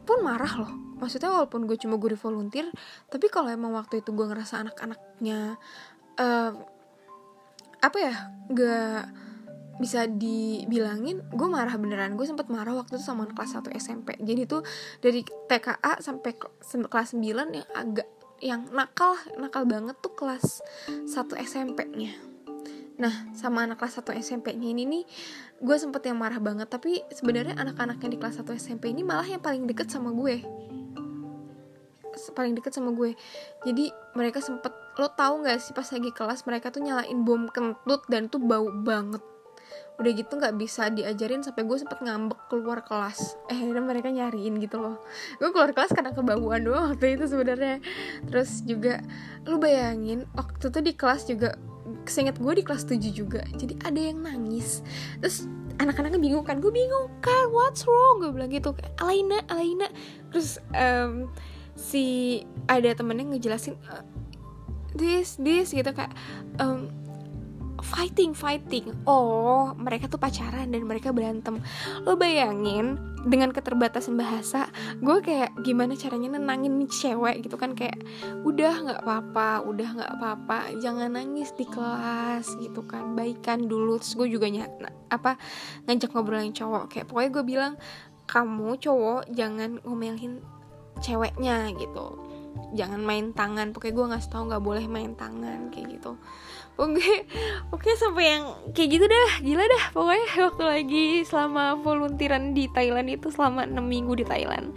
pun 0.05 0.21
marah 0.27 0.55
loh 0.67 0.90
maksudnya 1.01 1.33
walaupun 1.33 1.65
gue 1.65 1.77
cuma 1.81 1.97
guru 1.97 2.15
volunteer 2.15 2.69
tapi 3.09 3.27
kalau 3.33 3.49
emang 3.49 3.73
waktu 3.73 4.05
itu 4.05 4.13
gue 4.13 4.27
ngerasa 4.29 4.61
anak-anaknya 4.63 5.57
uh, 6.21 6.53
apa 7.81 7.99
ya 7.99 8.15
gak 8.53 9.03
bisa 9.81 10.05
dibilangin 10.05 11.25
gue 11.33 11.49
marah 11.49 11.73
beneran. 11.81 12.13
Gue 12.13 12.29
sempet 12.29 12.53
marah 12.53 12.77
waktu 12.77 13.01
itu 13.01 13.05
sama 13.05 13.25
kelas 13.33 13.57
1 13.57 13.73
SMP 13.81 14.21
jadi 14.21 14.45
tuh 14.45 14.61
dari 15.01 15.25
TKA 15.25 16.05
sampai 16.05 16.37
kelas 16.69 17.17
9 17.17 17.25
yang 17.25 17.69
agak 17.73 18.05
yang 18.45 18.69
nakal 18.73 19.17
nakal 19.41 19.65
banget 19.65 19.97
tuh 20.01 20.13
kelas 20.17 20.65
1 20.89 21.13
SMP-nya 21.45 22.13
nah 23.01 23.13
sama 23.33 23.65
anak 23.65 23.81
kelas 23.81 24.05
1 24.05 24.17
SMP-nya 24.21 24.69
ini 24.77 24.85
nih 24.85 25.05
gue 25.61 25.77
sempet 25.77 26.05
yang 26.09 26.21
marah 26.21 26.41
banget. 26.41 26.69
Tapi 26.69 27.01
sebenarnya 27.13 27.57
anak-anak 27.57 28.01
yang 28.05 28.13
di 28.13 28.19
kelas 28.21 28.41
1 28.45 28.61
SMP 28.61 28.93
ini 28.93 29.01
malah 29.01 29.25
yang 29.25 29.41
paling 29.41 29.65
deket 29.65 29.89
sama 29.89 30.13
gue 30.13 30.45
paling 32.37 32.53
deket 32.53 32.77
sama 32.77 32.93
gue. 32.93 33.17
Jadi 33.65 33.89
mereka 34.13 34.45
sempet 34.45 34.77
lo 35.01 35.09
tahu 35.17 35.47
nggak 35.47 35.59
sih 35.63 35.73
pas 35.73 35.89
lagi 35.89 36.11
kelas 36.13 36.45
mereka 36.45 36.69
tuh 36.69 36.85
nyalain 36.85 37.25
bom 37.25 37.49
kentut 37.49 38.05
dan 38.13 38.29
tuh 38.29 38.43
bau 38.43 38.69
banget. 38.69 39.25
Udah 40.01 40.13
gitu 40.17 40.33
nggak 40.41 40.57
bisa 40.57 40.89
diajarin 40.89 41.45
sampai 41.45 41.65
gue 41.69 41.77
sempet 41.77 42.01
ngambek 42.01 42.49
keluar 42.49 42.81
kelas. 42.85 43.37
Eh 43.53 43.61
dan 43.73 43.85
mereka 43.85 44.09
nyariin 44.09 44.57
gitu 44.61 44.81
loh. 44.81 44.97
Gue 45.37 45.53
keluar 45.53 45.77
kelas 45.77 45.93
karena 45.93 46.13
kebauan 46.17 46.65
doang 46.65 46.97
waktu 46.97 47.21
itu 47.21 47.29
sebenarnya. 47.29 47.85
Terus 48.29 48.65
juga 48.65 49.05
lu 49.45 49.61
bayangin 49.61 50.25
waktu 50.37 50.73
itu 50.73 50.81
di 50.81 50.93
kelas 50.97 51.29
juga 51.29 51.57
seingat 52.07 52.39
gue 52.39 52.53
di 52.55 52.65
kelas 52.65 52.87
7 52.87 52.97
juga 53.13 53.43
jadi 53.57 53.75
ada 53.85 54.01
yang 54.01 54.25
nangis. 54.25 54.81
Terus 55.21 55.45
anak-anaknya 55.81 56.21
bingung 56.21 56.45
kan 56.45 56.61
gue 56.61 56.73
bingung 56.73 57.09
kan 57.21 57.53
what's 57.53 57.85
wrong? 57.85 58.25
Gue 58.25 58.33
bilang 58.33 58.53
gitu 58.53 58.73
Alaina 59.01 59.45
Alaina. 59.53 59.89
Terus 60.33 60.61
um, 60.73 61.29
si 61.81 62.05
ada 62.69 62.93
temennya 62.93 63.33
ngejelasin 63.33 63.81
uh, 63.89 64.05
this 64.93 65.41
this 65.41 65.73
gitu 65.73 65.89
kayak 65.97 66.13
um, 66.61 66.93
fighting 67.81 68.37
fighting. 68.37 68.93
Oh 69.09 69.73
mereka 69.73 70.07
tuh 70.07 70.21
pacaran 70.21 70.69
dan 70.69 70.85
mereka 70.85 71.17
berantem. 71.17 71.65
Lo 72.05 72.15
bayangin 72.21 73.01
dengan 73.25 73.53
keterbatasan 73.53 74.17
bahasa 74.17 74.69
gue 75.01 75.21
kayak 75.21 75.53
gimana 75.65 75.93
caranya 75.97 76.37
nenangin 76.37 76.77
nih 76.81 76.89
cewek 76.89 77.45
gitu 77.45 77.57
kan 77.61 77.77
kayak 77.77 78.01
udah 78.45 78.73
nggak 78.81 79.01
apa-apa 79.05 79.65
udah 79.65 79.89
nggak 79.93 80.13
apa-apa 80.17 80.73
jangan 80.81 81.17
nangis 81.17 81.57
di 81.57 81.65
kelas 81.65 82.53
gitu 82.61 82.85
kan. 82.85 83.17
Baikan 83.17 83.65
dulu 83.65 83.97
terus 83.97 84.13
gue 84.13 84.29
juga 84.29 84.53
nyat 84.53 84.73
apa 85.09 85.41
ngajak 85.89 86.13
ngobrol 86.13 86.45
yang 86.45 86.53
cowok. 86.53 86.93
Kayak 86.93 87.09
pokoknya 87.09 87.31
gue 87.33 87.45
bilang 87.45 87.73
kamu 88.29 88.79
cowok 88.79 89.33
jangan 89.33 89.81
ngomelin 89.83 90.60
ceweknya 91.01 91.73
gitu. 91.77 92.17
Jangan 92.77 93.03
main 93.03 93.35
tangan 93.35 93.75
pokoknya 93.75 93.95
gue 93.95 94.07
nggak 94.15 94.25
tahu 94.31 94.43
nggak 94.51 94.65
boleh 94.65 94.85
main 94.87 95.13
tangan 95.19 95.73
kayak 95.75 95.99
gitu. 95.99 96.15
Oke 96.81 97.27
oke 97.75 97.91
sampai 97.99 98.25
yang 98.39 98.45
kayak 98.73 98.89
gitu 98.97 99.05
dah 99.11 99.31
gila 99.43 99.65
dah 99.67 99.85
pokoknya. 99.93 100.29
Waktu 100.49 100.65
lagi 100.65 101.07
selama 101.27 101.77
volunteeran 101.83 102.55
di 102.55 102.71
Thailand 102.71 103.09
itu 103.11 103.29
selama 103.33 103.67
6 103.67 103.81
minggu 103.81 104.13
di 104.21 104.25
Thailand. 104.25 104.77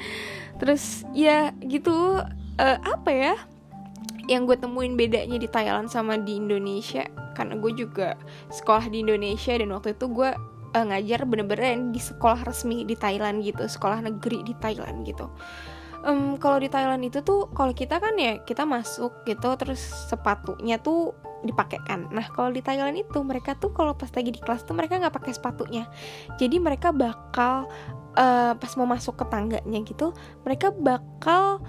Terus 0.57 1.05
ya 1.13 1.53
gitu 1.61 2.23
uh, 2.59 2.77
apa 2.81 3.11
ya 3.11 3.35
yang 4.31 4.47
gue 4.47 4.55
temuin 4.55 4.95
bedanya 4.95 5.35
di 5.35 5.51
Thailand 5.51 5.91
sama 5.91 6.17
di 6.17 6.39
Indonesia. 6.39 7.05
Karena 7.33 7.57
gue 7.57 7.73
juga 7.73 8.15
sekolah 8.53 8.87
di 8.93 9.01
Indonesia 9.01 9.57
dan 9.57 9.73
waktu 9.73 9.97
itu 9.97 10.05
gue 10.09 10.31
uh, 10.73 10.85
ngajar 10.89 11.23
bener-bener 11.29 11.93
di 11.93 12.01
sekolah 12.01 12.43
resmi 12.43 12.83
di 12.83 12.97
Thailand 12.97 13.45
gitu 13.45 13.63
sekolah 13.69 14.01
negeri 14.01 14.41
di 14.43 14.53
Thailand 14.57 15.05
gitu 15.05 15.29
um, 16.03 16.35
kalau 16.37 16.59
di 16.59 16.69
Thailand 16.69 17.01
itu 17.01 17.23
tuh 17.23 17.49
kalau 17.55 17.71
kita 17.71 17.97
kan 17.97 18.13
ya 18.19 18.43
kita 18.43 18.67
masuk 18.67 19.23
gitu 19.25 19.49
terus 19.55 19.79
sepatunya 20.11 20.77
tuh 20.77 21.15
dipakai 21.43 21.83
kan. 21.83 22.07
Nah 22.11 22.23
kalau 22.31 22.55
di 22.55 22.63
Thailand 22.63 22.95
itu 22.95 23.19
mereka 23.19 23.55
tuh 23.59 23.75
kalau 23.75 23.95
pas 23.95 24.07
lagi 24.11 24.31
di 24.31 24.39
kelas 24.39 24.63
tuh 24.63 24.75
mereka 24.75 24.99
nggak 24.99 25.15
pakai 25.15 25.33
sepatunya. 25.35 25.83
Jadi 26.39 26.55
mereka 26.59 26.95
bakal 26.95 27.67
uh, 28.15 28.53
pas 28.55 28.71
mau 28.79 28.87
masuk 28.87 29.19
ke 29.19 29.25
tangganya 29.27 29.79
gitu 29.83 30.15
mereka 30.47 30.71
bakal 30.71 31.59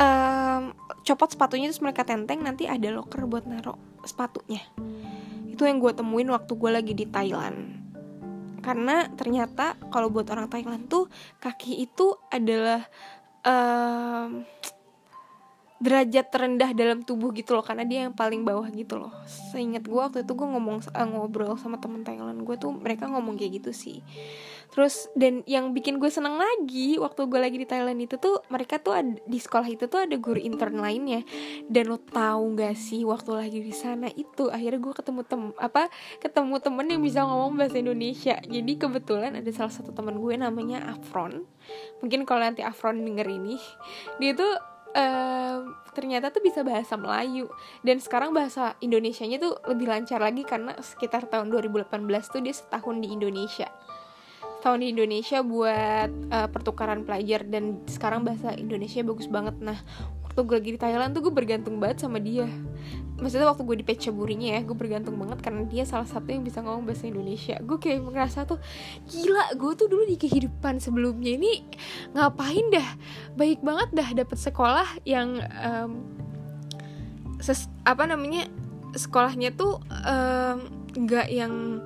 um, 0.00 0.74
copot 1.06 1.28
sepatunya 1.30 1.70
terus 1.70 1.82
mereka 1.82 2.02
tenteng 2.02 2.42
nanti 2.42 2.66
ada 2.66 2.90
locker 2.90 3.26
buat 3.28 3.46
naruh 3.46 3.78
sepatunya. 4.02 4.62
Itu 5.46 5.68
yang 5.68 5.78
gue 5.78 5.92
temuin 5.92 6.28
waktu 6.32 6.52
gue 6.56 6.70
lagi 6.72 6.92
di 6.96 7.06
Thailand. 7.06 7.78
Karena 8.60 9.08
ternyata 9.16 9.76
kalau 9.88 10.12
buat 10.12 10.28
orang 10.28 10.52
Thailand 10.52 10.88
tuh 10.88 11.08
kaki 11.40 11.80
itu 11.80 12.16
adalah 12.28 12.84
um, 13.46 14.44
derajat 15.84 16.28
terendah 16.28 16.70
dalam 16.76 17.00
tubuh 17.00 17.32
gitu 17.32 17.56
loh 17.56 17.64
karena 17.64 17.88
dia 17.88 18.04
yang 18.04 18.12
paling 18.12 18.44
bawah 18.44 18.68
gitu 18.68 19.00
loh. 19.00 19.12
Seingat 19.24 19.88
gue 19.88 19.96
waktu 19.96 20.28
itu 20.28 20.32
gue 20.36 20.48
ngomong 20.48 20.84
uh, 20.92 21.06
ngobrol 21.08 21.56
sama 21.56 21.80
temen 21.80 22.04
Thailand 22.04 22.44
gue 22.44 22.56
tuh 22.60 22.72
mereka 22.72 23.08
ngomong 23.08 23.40
kayak 23.40 23.64
gitu 23.64 23.72
sih 23.72 24.04
terus 24.70 25.10
dan 25.18 25.42
yang 25.44 25.74
bikin 25.74 25.98
gue 25.98 26.08
seneng 26.10 26.38
lagi 26.38 26.96
waktu 26.96 27.26
gue 27.26 27.40
lagi 27.42 27.56
di 27.58 27.66
Thailand 27.66 27.98
itu 27.98 28.16
tuh 28.16 28.42
mereka 28.48 28.78
tuh 28.78 28.94
ada, 28.94 29.18
di 29.26 29.38
sekolah 29.38 29.66
itu 29.66 29.90
tuh 29.90 30.06
ada 30.06 30.16
guru 30.16 30.38
intern 30.38 30.78
lainnya. 30.78 31.26
Dan 31.66 31.90
lo 31.90 31.98
tahu 31.98 32.54
gak 32.54 32.78
sih 32.78 33.02
waktu 33.02 33.30
lagi 33.34 33.58
di 33.60 33.74
sana 33.74 34.06
itu 34.14 34.48
akhirnya 34.48 34.78
gue 34.78 34.94
ketemu 34.94 35.20
tem 35.26 35.42
apa 35.58 35.90
ketemu 36.22 36.54
temen 36.62 36.86
yang 36.86 37.02
bisa 37.02 37.26
ngomong 37.26 37.58
bahasa 37.58 37.82
Indonesia. 37.82 38.38
Jadi 38.40 38.72
kebetulan 38.78 39.34
ada 39.36 39.50
salah 39.50 39.74
satu 39.74 39.90
temen 39.90 40.18
gue 40.22 40.34
namanya 40.38 40.94
Afron. 40.94 41.44
Mungkin 42.00 42.22
kalau 42.24 42.46
nanti 42.46 42.62
Afron 42.62 43.02
denger 43.02 43.26
ini 43.26 43.58
dia 44.22 44.32
tuh 44.34 44.54
uh, 44.94 45.58
ternyata 45.94 46.30
tuh 46.30 46.42
bisa 46.42 46.62
bahasa 46.62 46.94
Melayu. 46.94 47.50
Dan 47.82 47.98
sekarang 47.98 48.30
bahasa 48.30 48.78
Indonesianya 48.78 49.42
tuh 49.42 49.58
lebih 49.66 49.90
lancar 49.90 50.22
lagi 50.22 50.42
karena 50.46 50.74
sekitar 50.78 51.26
tahun 51.26 51.50
2018 51.50 51.90
tuh 52.30 52.40
dia 52.42 52.54
setahun 52.54 52.96
di 53.02 53.08
Indonesia 53.10 53.68
tahun 54.60 54.84
di 54.84 54.88
Indonesia 54.92 55.40
buat 55.40 56.10
uh, 56.30 56.48
pertukaran 56.52 57.02
pelajar. 57.02 57.44
Dan 57.48 57.82
sekarang 57.88 58.22
bahasa 58.22 58.54
Indonesia 58.54 59.00
bagus 59.02 59.26
banget. 59.26 59.56
Nah 59.58 59.80
waktu 60.30 60.46
gue 60.46 60.56
lagi 60.62 60.70
di 60.76 60.80
Thailand 60.80 61.10
tuh 61.10 61.26
gue 61.26 61.34
bergantung 61.34 61.82
banget 61.82 62.06
sama 62.06 62.22
dia. 62.22 62.46
Maksudnya 63.20 63.50
waktu 63.50 63.66
gue 63.66 63.76
di 63.82 63.84
Pecaburinya 63.84 64.56
ya 64.56 64.60
gue 64.62 64.76
bergantung 64.78 65.18
banget 65.18 65.42
karena 65.44 65.66
dia 65.66 65.84
salah 65.84 66.06
satu 66.06 66.30
yang 66.30 66.46
bisa 66.46 66.62
ngomong 66.62 66.86
bahasa 66.86 67.10
Indonesia. 67.10 67.58
Gue 67.60 67.76
kayak 67.82 68.00
merasa 68.06 68.46
tuh 68.46 68.62
gila 69.10 69.58
gue 69.58 69.72
tuh 69.74 69.90
dulu 69.90 70.06
di 70.06 70.16
kehidupan 70.16 70.78
sebelumnya 70.78 71.34
ini 71.34 71.66
ngapain 72.14 72.70
dah? 72.70 72.88
Baik 73.34 73.60
banget 73.60 73.88
dah 73.90 74.08
dapet 74.14 74.38
sekolah 74.38 74.88
yang 75.02 75.42
um, 75.60 76.00
ses 77.42 77.66
apa 77.82 78.06
namanya 78.06 78.46
sekolahnya 78.94 79.52
tuh 79.58 79.82
um, 80.06 80.58
yang 81.26 81.84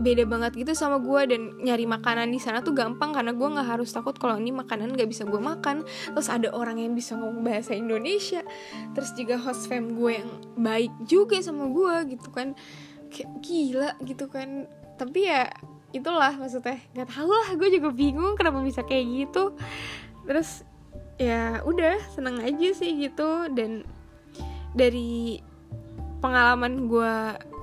beda 0.00 0.24
banget 0.24 0.56
gitu 0.56 0.72
sama 0.72 0.96
gue 0.96 1.20
dan 1.28 1.52
nyari 1.60 1.84
makanan 1.84 2.32
di 2.32 2.40
sana 2.40 2.64
tuh 2.64 2.72
gampang 2.72 3.12
karena 3.12 3.36
gue 3.36 3.44
nggak 3.44 3.68
harus 3.68 3.92
takut 3.92 4.16
kalau 4.16 4.40
ini 4.40 4.48
makanan 4.48 4.96
nggak 4.96 5.06
bisa 5.06 5.28
gue 5.28 5.36
makan. 5.36 5.84
Terus 6.16 6.28
ada 6.32 6.48
orang 6.56 6.80
yang 6.80 6.96
bisa 6.96 7.20
ngomong 7.20 7.44
bahasa 7.44 7.76
Indonesia. 7.76 8.40
Terus 8.96 9.12
juga 9.12 9.36
host 9.36 9.68
fam 9.68 9.92
gue 9.92 10.24
yang 10.24 10.30
baik 10.56 10.92
juga 11.04 11.36
sama 11.44 11.68
gue 11.68 12.16
gitu 12.16 12.32
kan. 12.32 12.56
Kayak 13.12 13.30
gila 13.44 13.90
gitu 14.08 14.24
kan. 14.32 14.64
Tapi 14.96 15.20
ya 15.28 15.52
itulah 15.92 16.32
maksudnya. 16.40 16.80
Nggak 16.96 17.08
tahu 17.12 17.30
lah 17.30 17.48
gue 17.60 17.68
juga 17.68 17.88
bingung 17.92 18.34
kenapa 18.40 18.64
bisa 18.64 18.80
kayak 18.80 19.04
gitu. 19.04 19.52
Terus 20.24 20.64
ya 21.20 21.60
udah 21.68 22.00
seneng 22.16 22.40
aja 22.40 22.72
sih 22.72 22.96
gitu. 22.96 23.52
Dan 23.52 23.84
dari 24.72 25.44
pengalaman 26.24 26.88
gue 26.88 27.14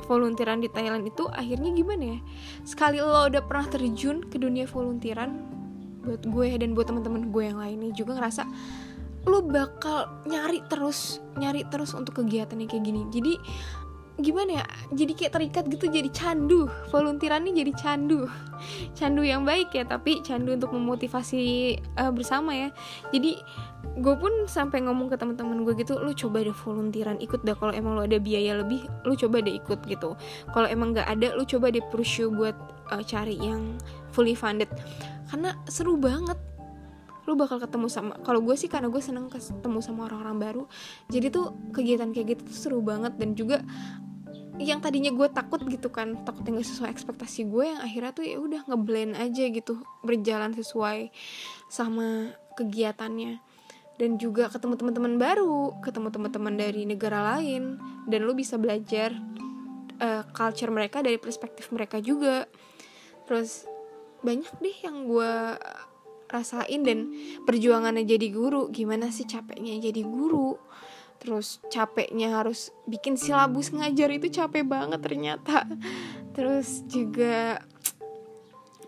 volunteeran 0.08 0.64
di 0.64 0.72
Thailand 0.72 1.04
itu 1.06 1.28
akhirnya 1.28 1.70
gimana 1.76 2.18
ya? 2.18 2.20
Sekali 2.64 3.04
lo 3.04 3.28
udah 3.28 3.44
pernah 3.44 3.68
terjun 3.68 4.24
ke 4.26 4.40
dunia 4.40 4.66
volunteeran 4.66 5.36
buat 6.08 6.24
gue 6.24 6.50
dan 6.56 6.72
buat 6.72 6.88
teman-teman 6.88 7.30
gue 7.36 7.44
yang 7.52 7.60
lainnya 7.60 7.92
juga 7.92 8.16
ngerasa 8.16 8.48
lo 9.28 9.44
bakal 9.44 10.24
nyari 10.24 10.64
terus 10.72 11.20
nyari 11.36 11.68
terus 11.68 11.92
untuk 11.92 12.24
kegiatan 12.24 12.56
yang 12.56 12.72
kayak 12.72 12.88
gini. 12.88 13.04
Jadi 13.12 13.34
gimana 14.18 14.62
ya 14.62 14.66
jadi 14.98 15.14
kayak 15.14 15.34
terikat 15.38 15.64
gitu 15.70 15.86
jadi 15.94 16.10
candu. 16.10 16.66
Volunteeran 16.90 17.46
ini 17.46 17.62
jadi 17.62 17.74
candu. 17.78 18.26
Candu 18.98 19.22
yang 19.22 19.46
baik 19.46 19.70
ya 19.78 19.86
tapi 19.86 20.26
candu 20.26 20.58
untuk 20.58 20.74
memotivasi 20.74 21.78
uh, 22.02 22.10
bersama 22.10 22.58
ya. 22.58 22.70
Jadi 23.14 23.38
gue 23.98 24.16
pun 24.18 24.50
sampai 24.50 24.82
ngomong 24.86 25.14
ke 25.14 25.18
teman-teman 25.22 25.62
gue 25.66 25.74
gitu 25.82 25.98
lu 26.02 26.14
coba 26.14 26.46
deh 26.46 26.54
volunteeran 26.54 27.18
ikut 27.22 27.42
dah 27.46 27.58
kalau 27.58 27.74
emang 27.74 27.98
lu 27.98 28.06
ada 28.06 28.18
biaya 28.22 28.58
lebih 28.62 28.86
lu 29.06 29.14
coba 29.14 29.38
deh 29.42 29.54
ikut 29.54 29.86
gitu. 29.86 30.18
Kalau 30.50 30.68
emang 30.68 30.98
nggak 30.98 31.08
ada 31.08 31.38
lu 31.38 31.46
coba 31.46 31.70
deh 31.70 31.86
pursue 31.94 32.34
buat 32.34 32.58
uh, 32.90 33.04
cari 33.06 33.38
yang 33.38 33.78
fully 34.10 34.34
funded. 34.34 34.70
Karena 35.30 35.54
seru 35.70 35.94
banget. 35.94 36.38
Lu 37.28 37.36
bakal 37.36 37.60
ketemu 37.60 37.92
sama 37.92 38.16
kalau 38.24 38.40
gue 38.40 38.56
sih 38.56 38.72
karena 38.72 38.88
gue 38.88 39.04
seneng 39.04 39.28
ketemu 39.28 39.84
sama 39.84 40.08
orang-orang 40.08 40.38
baru. 40.40 40.64
Jadi 41.12 41.28
tuh 41.28 41.54
kegiatan 41.76 42.16
kayak 42.16 42.40
gitu 42.40 42.42
tuh 42.48 42.56
seru 42.56 42.80
banget 42.80 43.20
dan 43.20 43.36
juga 43.36 43.60
yang 44.58 44.82
tadinya 44.82 45.14
gue 45.14 45.30
takut 45.30 45.62
gitu 45.70 45.94
kan 45.94 46.18
takut 46.26 46.42
nggak 46.42 46.66
sesuai 46.66 46.90
ekspektasi 46.90 47.46
gue 47.46 47.66
yang 47.70 47.82
akhirnya 47.82 48.12
tuh 48.14 48.26
ya 48.26 48.38
udah 48.42 48.62
ngeblend 48.66 49.14
aja 49.14 49.44
gitu 49.54 49.86
berjalan 50.02 50.54
sesuai 50.58 51.14
sama 51.70 52.34
kegiatannya. 52.58 53.42
Dan 53.98 54.22
juga 54.22 54.46
ketemu 54.46 54.78
teman-teman 54.78 55.18
baru 55.18 55.82
ketemu 55.82 56.14
teman-teman 56.14 56.54
dari 56.54 56.86
negara 56.86 57.38
lain 57.38 57.82
dan 58.06 58.20
lu 58.30 58.38
bisa 58.38 58.54
belajar 58.62 59.14
uh, 59.98 60.22
culture 60.34 60.70
mereka 60.70 61.02
dari 61.02 61.18
perspektif 61.18 61.74
mereka 61.74 61.98
juga. 61.98 62.46
Terus 63.26 63.66
banyak 64.22 64.54
deh 64.62 64.78
yang 64.86 65.10
gue 65.10 65.34
rasain 66.30 66.82
dan 66.86 67.10
perjuangannya 67.46 68.06
jadi 68.06 68.30
guru. 68.30 68.70
Gimana 68.70 69.10
sih 69.10 69.26
capeknya 69.26 69.82
jadi 69.82 70.06
guru 70.06 70.58
terus 71.18 71.60
capeknya 71.74 72.38
harus 72.38 72.72
bikin 72.86 73.18
silabus 73.20 73.74
ngajar 73.74 74.10
itu 74.14 74.30
capek 74.32 74.64
banget 74.66 75.00
ternyata. 75.02 75.66
Terus 76.38 76.86
juga 76.86 77.62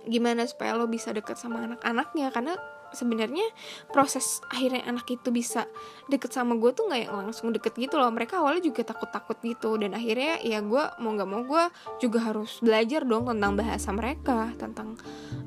gimana 0.06 0.46
supaya 0.46 0.78
lo 0.78 0.86
bisa 0.90 1.14
deket 1.14 1.38
sama 1.38 1.66
anak-anaknya? 1.66 2.30
Karena 2.30 2.54
sebenarnya 2.90 3.46
proses 3.94 4.42
akhirnya 4.50 4.82
anak 4.90 5.06
itu 5.14 5.30
bisa 5.30 5.70
deket 6.10 6.34
sama 6.34 6.58
gue 6.58 6.74
tuh 6.74 6.90
nggak 6.90 7.02
yang 7.06 7.16
langsung 7.26 7.54
deket 7.54 7.78
gitu 7.78 7.98
loh. 8.02 8.10
Mereka 8.10 8.42
awalnya 8.42 8.66
juga 8.66 8.86
takut-takut 8.86 9.38
gitu. 9.46 9.78
Dan 9.78 9.94
akhirnya 9.94 10.42
ya 10.42 10.62
gue 10.62 10.84
mau 11.02 11.14
nggak 11.14 11.30
mau 11.30 11.42
gue 11.46 11.64
juga 12.02 12.30
harus 12.30 12.58
belajar 12.62 13.06
dong 13.06 13.30
tentang 13.30 13.54
bahasa 13.58 13.90
mereka. 13.94 14.54
Tentang 14.58 14.98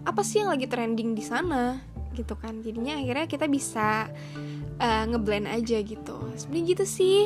apa 0.06 0.22
sih 0.22 0.42
yang 0.42 0.54
lagi 0.54 0.66
trending 0.66 1.14
di 1.14 1.24
sana 1.26 1.78
gitu 2.14 2.36
kan. 2.36 2.60
Jadinya 2.60 3.00
akhirnya 3.00 3.26
kita 3.26 3.46
bisa 3.48 4.06
uh, 4.78 5.04
ngeblend 5.08 5.48
aja 5.48 5.80
gitu. 5.82 6.16
Sebenarnya 6.38 6.64
gitu 6.76 6.84
sih. 6.86 7.20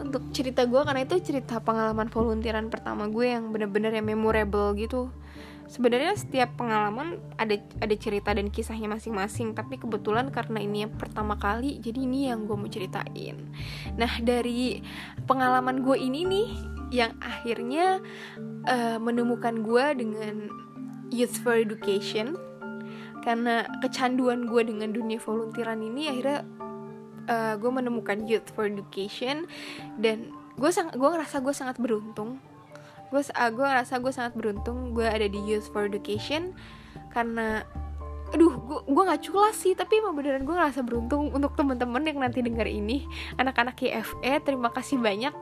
Untuk 0.00 0.32
cerita 0.32 0.64
gue 0.64 0.80
karena 0.80 1.04
itu 1.04 1.20
cerita 1.20 1.60
pengalaman 1.60 2.08
volunteeran 2.08 2.72
pertama 2.72 3.08
gue 3.08 3.30
yang 3.36 3.52
bener-bener 3.52 3.92
yang 3.92 4.06
memorable 4.06 4.72
gitu. 4.76 5.12
Sebenarnya 5.70 6.18
setiap 6.18 6.58
pengalaman 6.58 7.22
ada 7.38 7.54
ada 7.78 7.94
cerita 7.94 8.34
dan 8.34 8.50
kisahnya 8.50 8.90
masing-masing 8.90 9.54
tapi 9.54 9.78
kebetulan 9.78 10.34
karena 10.34 10.58
ini 10.58 10.82
yang 10.82 10.98
pertama 10.98 11.38
kali 11.38 11.78
jadi 11.78 12.00
ini 12.02 12.26
yang 12.26 12.50
gue 12.50 12.58
mau 12.58 12.66
ceritain. 12.66 13.38
Nah 13.94 14.18
dari 14.18 14.82
pengalaman 15.30 15.86
gue 15.86 15.94
ini 15.94 16.26
nih 16.26 16.48
yang 16.90 17.14
akhirnya 17.22 18.02
uh, 18.66 18.98
menemukan 18.98 19.62
gue 19.62 19.84
dengan 19.94 20.50
Youth 21.14 21.38
for 21.38 21.54
Education 21.54 22.34
karena 23.20 23.68
kecanduan 23.84 24.48
gue 24.48 24.62
dengan 24.64 24.90
dunia 24.92 25.20
volunteeran 25.20 25.80
ini 25.84 26.08
akhirnya 26.08 26.40
uh, 27.28 27.54
gue 27.56 27.70
menemukan 27.70 28.24
Youth 28.24 28.50
for 28.52 28.66
Education 28.66 29.44
dan 30.00 30.32
gue 30.56 30.70
sang 30.72 30.92
gue 30.92 31.08
ngerasa 31.08 31.40
gue 31.40 31.54
sangat 31.54 31.76
beruntung. 31.78 32.40
Gue 33.12 33.22
uh, 33.22 33.50
gue 33.50 33.66
ngerasa 33.66 34.00
gue 34.00 34.12
sangat 34.12 34.34
beruntung 34.36 34.96
gue 34.96 35.04
ada 35.04 35.26
di 35.28 35.40
Youth 35.44 35.68
for 35.70 35.86
Education 35.86 36.56
karena 37.12 37.64
aduh 38.30 38.54
gue 38.62 38.78
gue 38.86 39.02
nggak 39.10 39.26
culas 39.26 39.58
sih 39.58 39.74
tapi 39.74 39.98
emang 39.98 40.14
beneran 40.14 40.46
gue 40.46 40.54
ngerasa 40.54 40.86
beruntung 40.86 41.34
untuk 41.34 41.58
teman-teman 41.58 42.02
yang 42.06 42.18
nanti 42.22 42.40
dengar 42.40 42.66
ini. 42.66 43.04
Anak-anak 43.36 43.78
YFE 43.78 44.32
terima 44.46 44.70
kasih 44.70 45.02
banyak 45.02 45.34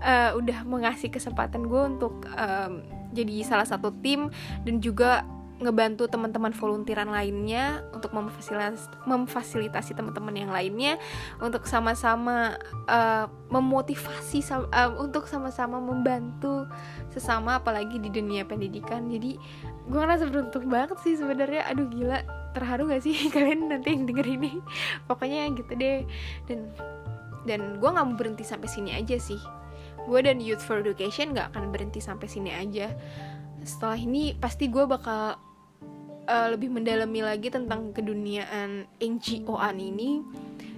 uh, 0.00 0.30
udah 0.38 0.62
mengasih 0.62 1.10
kesempatan 1.10 1.66
gue 1.66 1.82
untuk 1.84 2.22
um, 2.38 2.86
jadi 3.10 3.42
salah 3.42 3.66
satu 3.66 3.90
tim 3.98 4.30
dan 4.62 4.78
juga 4.78 5.26
ngebantu 5.60 6.08
teman-teman 6.08 6.56
volunteeran 6.56 7.12
lainnya 7.12 7.84
untuk 7.92 8.16
memfasilitasi, 8.16 9.04
memfasilitasi 9.04 9.92
teman-teman 9.92 10.32
yang 10.32 10.50
lainnya 10.50 10.96
untuk 11.36 11.68
sama-sama 11.68 12.56
uh, 12.88 13.28
memotivasi 13.52 14.40
uh, 14.50 14.96
untuk 14.96 15.28
sama-sama 15.28 15.76
membantu 15.76 16.64
sesama 17.12 17.60
apalagi 17.60 18.00
di 18.00 18.08
dunia 18.08 18.48
pendidikan. 18.48 19.04
Jadi 19.12 19.36
gue 19.84 20.00
ngerasa 20.00 20.32
beruntung 20.32 20.64
banget 20.72 20.96
sih 21.04 21.20
sebenarnya. 21.20 21.68
Aduh 21.68 21.86
gila. 21.92 22.24
Terharu 22.50 22.90
gak 22.90 23.06
sih 23.06 23.14
kalian 23.34 23.70
nanti 23.70 23.94
yang 23.94 24.08
denger 24.08 24.26
ini? 24.26 24.58
Pokoknya 25.04 25.44
gitu 25.54 25.76
deh. 25.76 26.08
Dan 26.48 26.72
dan 27.44 27.80
gue 27.80 27.88
nggak 27.88 28.06
mau 28.08 28.16
berhenti 28.16 28.48
sampai 28.48 28.68
sini 28.68 28.96
aja 28.96 29.20
sih. 29.20 29.38
Gue 30.08 30.24
dan 30.24 30.40
Youth 30.40 30.64
for 30.64 30.80
Education 30.80 31.36
gak 31.36 31.52
akan 31.52 31.68
berhenti 31.68 32.00
sampai 32.00 32.26
sini 32.26 32.48
aja. 32.48 32.96
Setelah 33.60 34.00
ini 34.00 34.32
pasti 34.40 34.72
gue 34.72 34.88
bakal 34.88 35.36
uh, 36.30 36.48
lebih 36.54 36.70
mendalami 36.70 37.26
lagi 37.26 37.50
tentang 37.50 37.90
keduniaan 37.90 38.86
NGO-an 39.02 39.76
ini 39.82 40.22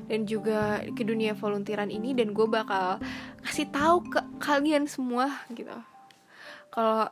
dan 0.08 0.24
juga 0.24 0.80
ke 0.96 1.04
dunia 1.04 1.36
volunteeran 1.36 1.92
ini 1.92 2.16
dan 2.16 2.32
gue 2.32 2.48
bakal 2.48 2.98
kasih 3.44 3.68
tahu 3.68 4.02
ke 4.08 4.20
kalian 4.40 4.88
semua 4.88 5.28
gitu 5.52 5.76
kalau 6.72 7.06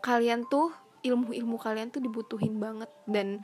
kalian 0.00 0.46
tuh 0.48 0.72
ilmu-ilmu 1.02 1.60
kalian 1.60 1.92
tuh 1.92 2.00
dibutuhin 2.00 2.56
banget 2.56 2.88
dan 3.04 3.40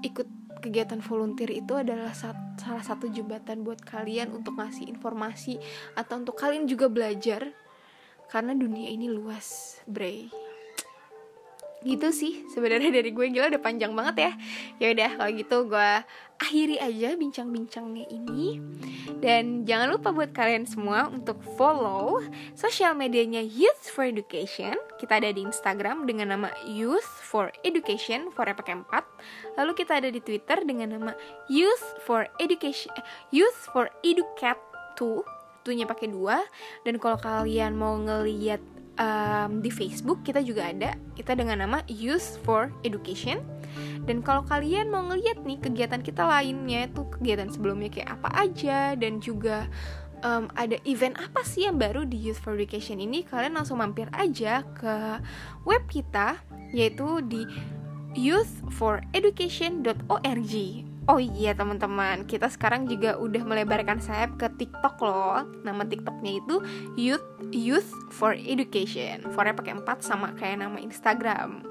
ikut 0.00 0.28
kegiatan 0.58 0.98
volunteer 0.98 1.54
itu 1.54 1.78
adalah 1.78 2.12
salah 2.14 2.84
satu 2.84 3.08
jembatan 3.08 3.62
buat 3.62 3.80
kalian 3.84 4.34
untuk 4.34 4.58
ngasih 4.58 4.90
informasi 4.90 5.60
atau 5.94 6.20
untuk 6.20 6.34
kalian 6.34 6.66
juga 6.66 6.90
belajar 6.90 7.54
karena 8.28 8.52
dunia 8.52 8.92
ini 8.92 9.08
luas, 9.08 9.80
Bray. 9.88 10.47
Gitu 11.86 12.10
sih 12.10 12.42
sebenarnya 12.50 12.90
dari 12.90 13.10
gue. 13.14 13.26
Gila 13.30 13.50
udah 13.50 13.62
panjang 13.62 13.92
banget 13.94 14.16
ya. 14.18 14.32
Ya 14.78 14.86
udah 14.94 15.10
kalau 15.18 15.30
gitu 15.34 15.56
gue 15.70 15.90
akhiri 16.38 16.76
aja 16.78 17.18
bincang-bincangnya 17.18 18.06
ini. 18.10 18.62
Dan 19.18 19.66
jangan 19.66 19.98
lupa 19.98 20.14
buat 20.14 20.30
kalian 20.30 20.66
semua 20.66 21.10
untuk 21.10 21.42
follow 21.58 22.22
sosial 22.54 22.94
medianya 22.94 23.42
Youth 23.42 23.90
for 23.90 24.06
Education. 24.06 24.78
Kita 24.98 25.18
ada 25.18 25.30
di 25.30 25.42
Instagram 25.42 26.06
dengan 26.06 26.34
nama 26.34 26.50
Youth 26.66 27.08
for 27.26 27.50
Education 27.62 28.30
for 28.34 28.48
pakai 28.48 28.80
4 28.80 29.60
lalu 29.60 29.76
kita 29.76 30.00
ada 30.00 30.08
di 30.08 30.24
Twitter 30.24 30.64
dengan 30.64 30.96
nama 30.96 31.12
Youth 31.52 32.00
for 32.06 32.24
Education 32.40 32.88
eh, 32.96 33.04
Youth 33.28 33.68
for 33.70 33.92
Educate 34.00 34.58
2 34.96 35.38
tuhnya 35.68 35.84
pakai 35.84 36.08
dua. 36.08 36.40
Dan 36.80 36.96
kalau 36.96 37.20
kalian 37.20 37.76
mau 37.76 37.92
ngeliat 38.00 38.77
um, 38.98 39.62
di 39.64 39.70
Facebook 39.72 40.20
kita 40.26 40.42
juga 40.44 40.68
ada. 40.68 40.92
Kita 41.14 41.38
dengan 41.38 41.62
nama 41.64 41.80
Youth 41.86 42.42
for 42.44 42.74
Education. 42.82 43.38
Dan 44.04 44.20
kalau 44.24 44.42
kalian 44.44 44.90
mau 44.90 45.02
ngeliat 45.06 45.46
nih 45.46 45.58
kegiatan 45.62 46.02
kita 46.02 46.26
lainnya 46.26 46.90
itu 46.90 47.06
kegiatan 47.08 47.48
sebelumnya 47.52 47.90
kayak 47.92 48.10
apa 48.18 48.28
aja 48.34 48.96
dan 48.98 49.20
juga 49.22 49.68
um, 50.24 50.48
ada 50.58 50.76
event 50.88 51.14
apa 51.20 51.44
sih 51.46 51.62
yang 51.68 51.78
baru 51.78 52.04
di 52.08 52.16
Youth 52.18 52.40
for 52.42 52.58
Education 52.58 52.98
ini 52.98 53.22
kalian 53.22 53.54
langsung 53.54 53.78
mampir 53.78 54.10
aja 54.16 54.64
ke 54.74 55.22
web 55.68 55.84
kita 55.86 56.40
yaitu 56.72 57.20
di 57.28 57.44
youthforeducation.org 58.16 60.87
Oh 61.08 61.16
iya 61.16 61.56
teman-teman, 61.56 62.28
kita 62.28 62.52
sekarang 62.52 62.84
juga 62.84 63.16
udah 63.16 63.40
melebarkan 63.40 63.96
sayap 63.96 64.36
ke 64.36 64.44
TikTok 64.60 65.00
loh. 65.00 65.40
Nama 65.64 65.80
TikToknya 65.88 66.36
itu 66.36 66.60
Youth 67.00 67.24
Youth 67.48 67.88
for 68.12 68.36
Education. 68.36 69.24
For 69.32 69.48
pakai 69.48 69.80
4 69.80 69.88
sama 70.04 70.36
kayak 70.36 70.68
nama 70.68 70.76
Instagram. 70.76 71.64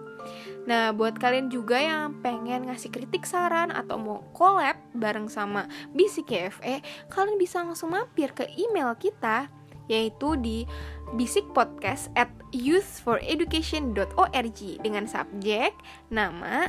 Nah, 0.65 0.89
buat 0.89 1.21
kalian 1.21 1.53
juga 1.53 1.77
yang 1.77 2.17
pengen 2.25 2.65
ngasih 2.65 2.89
kritik 2.89 3.29
saran 3.29 3.69
atau 3.69 4.01
mau 4.01 4.25
collab 4.33 4.73
bareng 4.97 5.29
sama 5.29 5.69
BCKFE, 5.93 6.81
kalian 7.07 7.37
bisa 7.37 7.61
langsung 7.61 7.93
mampir 7.93 8.33
ke 8.33 8.49
email 8.57 8.97
kita 8.97 9.53
yaitu 9.87 10.35
di 10.43 10.67
bisikpodcast 11.15 12.11
at 12.19 12.27
youthforeducation.org 12.51 14.59
dengan 14.83 15.07
subjek, 15.07 15.71
nama, 16.11 16.67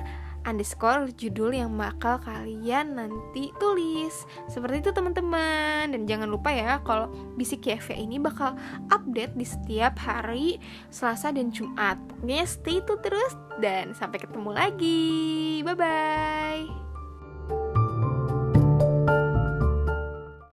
underscore 0.49 1.13
judul 1.13 1.53
yang 1.53 1.77
bakal 1.77 2.17
kalian 2.25 2.97
nanti 2.97 3.53
tulis. 3.61 4.25
Seperti 4.49 4.89
itu 4.89 4.91
teman-teman. 4.97 5.93
Dan 5.93 6.09
jangan 6.09 6.33
lupa 6.33 6.49
ya 6.49 6.81
kalau 6.83 7.13
bisik 7.37 7.69
KFV 7.69 8.01
ini 8.01 8.17
bakal 8.17 8.57
update 8.89 9.37
di 9.37 9.45
setiap 9.45 10.01
hari 10.01 10.57
Selasa 10.89 11.29
dan 11.31 11.53
Jumat. 11.53 12.01
Pokoknya 12.09 12.49
stay 12.49 12.81
itu 12.81 12.95
terus 13.05 13.37
dan 13.61 13.93
sampai 13.93 14.19
ketemu 14.25 14.51
lagi. 14.57 15.61
Bye 15.63 15.77
bye 15.77 16.88